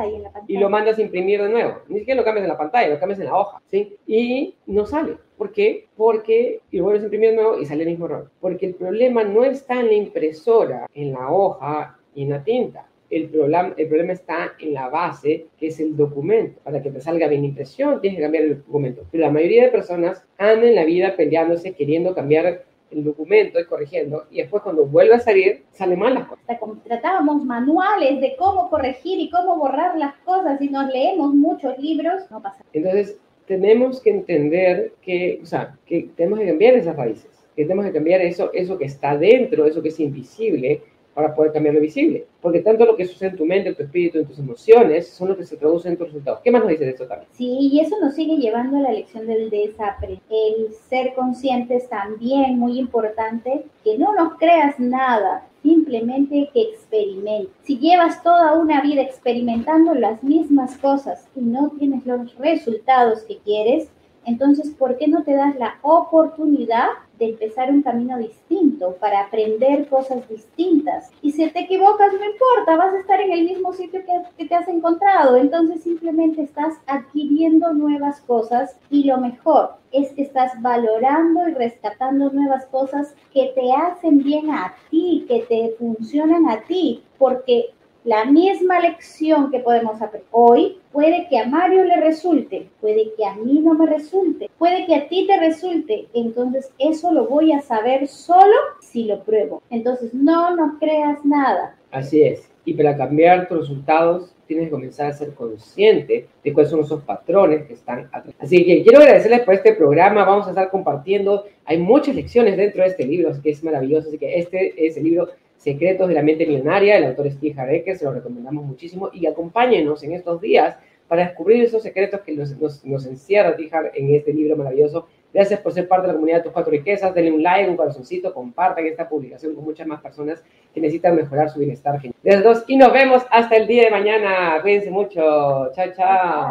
Y 0.46 0.58
lo 0.58 0.70
mandas 0.70 0.98
a 0.98 1.02
imprimir 1.02 1.42
de 1.42 1.48
nuevo. 1.48 1.78
Ni 1.88 1.98
siquiera 1.98 2.20
lo 2.20 2.24
cambias 2.24 2.44
en 2.44 2.50
la 2.50 2.58
pantalla, 2.58 2.88
lo 2.88 3.00
cambias 3.00 3.18
en 3.18 3.26
la 3.26 3.36
hoja, 3.36 3.60
¿sí? 3.66 3.96
Y 4.06 4.54
no 4.66 4.86
sale. 4.86 5.16
¿Por 5.36 5.52
qué? 5.52 5.88
Porque, 5.96 6.60
y 6.70 6.78
lo 6.78 6.84
vuelves 6.84 7.02
a 7.02 7.06
imprimir 7.06 7.30
de 7.30 7.36
nuevo 7.36 7.58
y 7.58 7.66
sale 7.66 7.82
el 7.82 7.90
mismo 7.90 8.06
error. 8.06 8.30
Porque 8.40 8.66
el 8.66 8.74
problema 8.74 9.24
no 9.24 9.44
está 9.44 9.80
en 9.80 9.88
la 9.88 9.94
impresora, 9.94 10.86
en 10.94 11.12
la 11.12 11.30
hoja 11.30 11.98
y 12.14 12.22
en 12.22 12.30
la 12.30 12.44
tinta 12.44 12.86
el 13.10 13.28
problema, 13.28 13.74
el 13.76 13.88
problema 13.88 14.12
está 14.12 14.52
en 14.58 14.74
la 14.74 14.88
base, 14.88 15.46
que 15.58 15.68
es 15.68 15.80
el 15.80 15.96
documento. 15.96 16.60
Para 16.62 16.82
que 16.82 16.90
te 16.90 17.00
salga 17.00 17.28
bien 17.28 17.44
impresión, 17.44 18.00
tienes 18.00 18.18
que 18.18 18.22
cambiar 18.22 18.44
el 18.44 18.58
documento. 18.58 19.04
Pero 19.10 19.24
la 19.24 19.30
mayoría 19.30 19.64
de 19.64 19.70
personas 19.70 20.24
andan 20.38 20.64
en 20.64 20.74
la 20.74 20.84
vida 20.84 21.14
peleándose, 21.16 21.74
queriendo 21.74 22.14
cambiar 22.14 22.64
el 22.90 23.04
documento 23.04 23.58
y 23.58 23.66
corrigiendo, 23.66 24.26
y 24.30 24.38
después 24.38 24.62
cuando 24.62 24.86
vuelve 24.86 25.14
a 25.14 25.18
salir, 25.18 25.64
sale 25.72 25.96
mal 25.96 26.14
las 26.14 26.28
cosas. 26.28 26.44
Tratábamos 26.84 27.44
manuales 27.44 28.20
de 28.20 28.36
cómo 28.38 28.70
corregir 28.70 29.18
y 29.18 29.28
cómo 29.28 29.56
borrar 29.56 29.98
las 29.98 30.14
cosas, 30.18 30.60
y 30.60 30.68
nos 30.68 30.92
leemos 30.92 31.34
muchos 31.34 31.76
libros, 31.78 32.30
no 32.30 32.40
pasa 32.40 32.58
nada. 32.58 32.70
Entonces, 32.72 33.18
tenemos 33.46 34.00
que 34.00 34.10
entender 34.10 34.92
que, 35.02 35.40
o 35.42 35.46
sea, 35.46 35.76
que 35.86 36.10
tenemos 36.16 36.38
que 36.38 36.46
cambiar 36.46 36.74
esas 36.74 36.96
raíces, 36.96 37.30
que 37.54 37.62
tenemos 37.62 37.86
que 37.86 37.92
cambiar 37.92 38.20
eso, 38.20 38.50
eso 38.52 38.78
que 38.78 38.84
está 38.84 39.16
dentro, 39.16 39.66
eso 39.66 39.82
que 39.82 39.88
es 39.88 40.00
invisible, 40.00 40.82
para 41.16 41.34
poder 41.34 41.50
cambiar 41.50 41.74
lo 41.74 41.80
visible. 41.80 42.26
Porque 42.42 42.60
tanto 42.60 42.84
lo 42.84 42.94
que 42.94 43.06
sucede 43.06 43.30
en 43.30 43.36
tu 43.38 43.46
mente, 43.46 43.70
en 43.70 43.74
tu 43.74 43.82
espíritu, 43.82 44.18
en 44.18 44.26
tus 44.26 44.38
emociones, 44.38 45.08
son 45.08 45.28
lo 45.28 45.36
que 45.38 45.46
se 45.46 45.56
traduce 45.56 45.88
en 45.88 45.96
tus 45.96 46.08
resultados. 46.08 46.40
¿Qué 46.44 46.50
más 46.50 46.60
nos 46.60 46.68
dice 46.68 46.84
de 46.84 46.90
esto 46.90 47.06
también? 47.06 47.30
Sí, 47.32 47.70
y 47.72 47.80
eso 47.80 47.96
nos 48.02 48.14
sigue 48.14 48.36
llevando 48.36 48.76
a 48.76 48.80
la 48.80 48.92
lección 48.92 49.26
del 49.26 49.48
desaprendizaje. 49.48 50.26
El 50.28 50.74
ser 50.90 51.14
consciente 51.14 51.76
es 51.76 51.88
también 51.88 52.58
muy 52.58 52.78
importante, 52.78 53.64
que 53.82 53.96
no 53.96 54.14
nos 54.14 54.34
creas 54.34 54.78
nada, 54.78 55.46
simplemente 55.62 56.50
que 56.52 56.60
experimentes. 56.60 57.50
Si 57.62 57.78
llevas 57.78 58.22
toda 58.22 58.58
una 58.58 58.82
vida 58.82 59.00
experimentando 59.00 59.94
las 59.94 60.22
mismas 60.22 60.76
cosas 60.76 61.26
y 61.34 61.40
no 61.40 61.70
tienes 61.78 62.04
los 62.04 62.36
resultados 62.36 63.22
que 63.22 63.38
quieres, 63.38 63.88
entonces, 64.26 64.68
¿por 64.70 64.98
qué 64.98 65.08
no 65.08 65.22
te 65.22 65.34
das 65.34 65.56
la 65.56 65.78
oportunidad 65.80 66.88
de 67.18 67.30
empezar 67.30 67.70
un 67.70 67.82
camino 67.82 68.18
distinto 68.18 68.96
para 69.00 69.20
aprender 69.20 69.88
cosas 69.88 70.28
distintas? 70.28 71.10
Y 71.22 71.32
si 71.32 71.48
te 71.50 71.60
equivocas, 71.60 72.12
no 72.12 72.24
importa, 72.24 72.76
vas 72.76 72.94
a 72.94 73.00
estar 73.00 73.20
en 73.20 73.32
el 73.32 73.44
mismo 73.44 73.72
sitio 73.72 74.02
que, 74.04 74.46
te 74.46 74.54
has 74.54 74.68
encontrado. 74.68 75.36
Entonces, 75.36 75.82
simplemente 75.82 76.42
estás 76.42 76.74
adquiriendo 76.86 77.72
nuevas 77.72 78.20
cosas 78.20 78.76
y 78.90 79.04
lo 79.04 79.18
mejor 79.18 79.76
es 79.92 80.12
que 80.12 80.22
estás 80.22 80.60
valorando 80.60 81.48
y 81.48 81.54
rescatando 81.54 82.30
nuevas 82.30 82.66
cosas 82.66 83.14
que 83.32 83.52
te 83.54 83.72
hacen 83.72 84.22
bien 84.22 84.50
a 84.50 84.74
ti, 84.90 85.24
que 85.28 85.42
te 85.42 85.74
funcionan 85.78 86.48
a 86.48 86.60
ti, 86.62 87.02
porque 87.18 87.70
la 88.06 88.24
misma 88.24 88.78
lección 88.78 89.50
que 89.50 89.58
podemos 89.58 90.00
aprender 90.00 90.28
hoy 90.30 90.78
puede 90.92 91.26
que 91.28 91.38
a 91.38 91.46
Mario 91.46 91.84
le 91.84 91.96
resulte, 91.96 92.68
puede 92.80 93.12
que 93.16 93.26
a 93.26 93.34
mí 93.34 93.58
no 93.58 93.74
me 93.74 93.84
resulte, 93.84 94.48
puede 94.58 94.86
que 94.86 94.94
a 94.94 95.08
ti 95.08 95.26
te 95.26 95.36
resulte. 95.40 96.06
Entonces 96.14 96.70
eso 96.78 97.12
lo 97.12 97.26
voy 97.26 97.52
a 97.52 97.60
saber 97.62 98.06
solo 98.06 98.54
si 98.80 99.04
lo 99.04 99.24
pruebo. 99.24 99.60
Entonces 99.70 100.14
no 100.14 100.54
nos 100.54 100.78
creas 100.78 101.24
nada. 101.24 101.74
Así 101.90 102.22
es. 102.22 102.48
Y 102.64 102.74
para 102.74 102.96
cambiar 102.96 103.48
tus 103.48 103.58
resultados 103.58 104.32
tienes 104.46 104.66
que 104.66 104.70
comenzar 104.70 105.08
a 105.08 105.12
ser 105.12 105.34
consciente 105.34 106.28
de 106.44 106.52
cuáles 106.52 106.70
son 106.70 106.80
esos 106.80 107.02
patrones 107.02 107.66
que 107.66 107.74
están 107.74 108.08
atrás. 108.12 108.36
Así 108.38 108.64
que 108.64 108.84
quiero 108.84 109.00
agradecerles 109.00 109.40
por 109.40 109.54
este 109.54 109.72
programa. 109.72 110.24
Vamos 110.24 110.46
a 110.46 110.50
estar 110.50 110.70
compartiendo. 110.70 111.44
Hay 111.64 111.78
muchas 111.78 112.14
lecciones 112.14 112.56
dentro 112.56 112.84
de 112.84 112.90
este 112.90 113.04
libro, 113.04 113.30
así 113.30 113.42
que 113.42 113.50
es 113.50 113.64
maravilloso. 113.64 114.08
Así 114.08 114.18
que 114.18 114.38
este 114.38 114.86
es 114.86 114.96
el 114.96 115.02
libro 115.02 115.28
Secretos 115.56 116.08
de 116.08 116.14
la 116.14 116.22
Mente 116.22 116.46
Millonaria, 116.46 116.96
el 116.96 117.04
autor 117.04 117.30
Steve 117.30 117.54
Harrecker, 117.58 117.96
se 117.96 118.04
lo 118.04 118.12
recomendamos 118.12 118.64
muchísimo 118.64 119.10
y 119.12 119.26
acompáñenos 119.26 120.02
en 120.02 120.12
estos 120.12 120.40
días 120.40 120.76
para 121.08 121.24
descubrir 121.24 121.62
esos 121.62 121.82
secretos 121.82 122.20
que 122.20 122.32
nos, 122.34 123.06
encierra 123.06 123.56
Tijar 123.56 123.92
en 123.94 124.14
este 124.14 124.32
libro 124.32 124.56
maravilloso. 124.56 125.06
Gracias 125.32 125.60
por 125.60 125.72
ser 125.72 125.86
parte 125.86 126.06
de 126.06 126.08
la 126.08 126.14
comunidad 126.14 126.38
de 126.38 126.44
tus 126.44 126.52
cuatro 126.52 126.70
riquezas. 126.70 127.14
Denle 127.14 127.32
un 127.32 127.42
like, 127.42 127.68
un 127.68 127.76
corazoncito, 127.76 128.32
compartan 128.32 128.86
esta 128.86 129.08
publicación 129.08 129.54
con 129.54 129.64
muchas 129.64 129.86
más 129.86 130.00
personas 130.00 130.42
que 130.72 130.80
necesitan 130.80 131.14
mejorar 131.14 131.50
su 131.50 131.58
bienestar. 131.58 132.00
Gracias 132.22 132.40
a 132.40 132.42
todos 132.42 132.64
y 132.66 132.76
nos 132.76 132.92
vemos 132.92 133.22
hasta 133.30 133.56
el 133.56 133.66
día 133.66 133.84
de 133.84 133.90
mañana. 133.90 134.58
Cuídense 134.62 134.90
mucho. 134.90 135.70
Chao, 135.74 135.92
chao. 135.94 136.44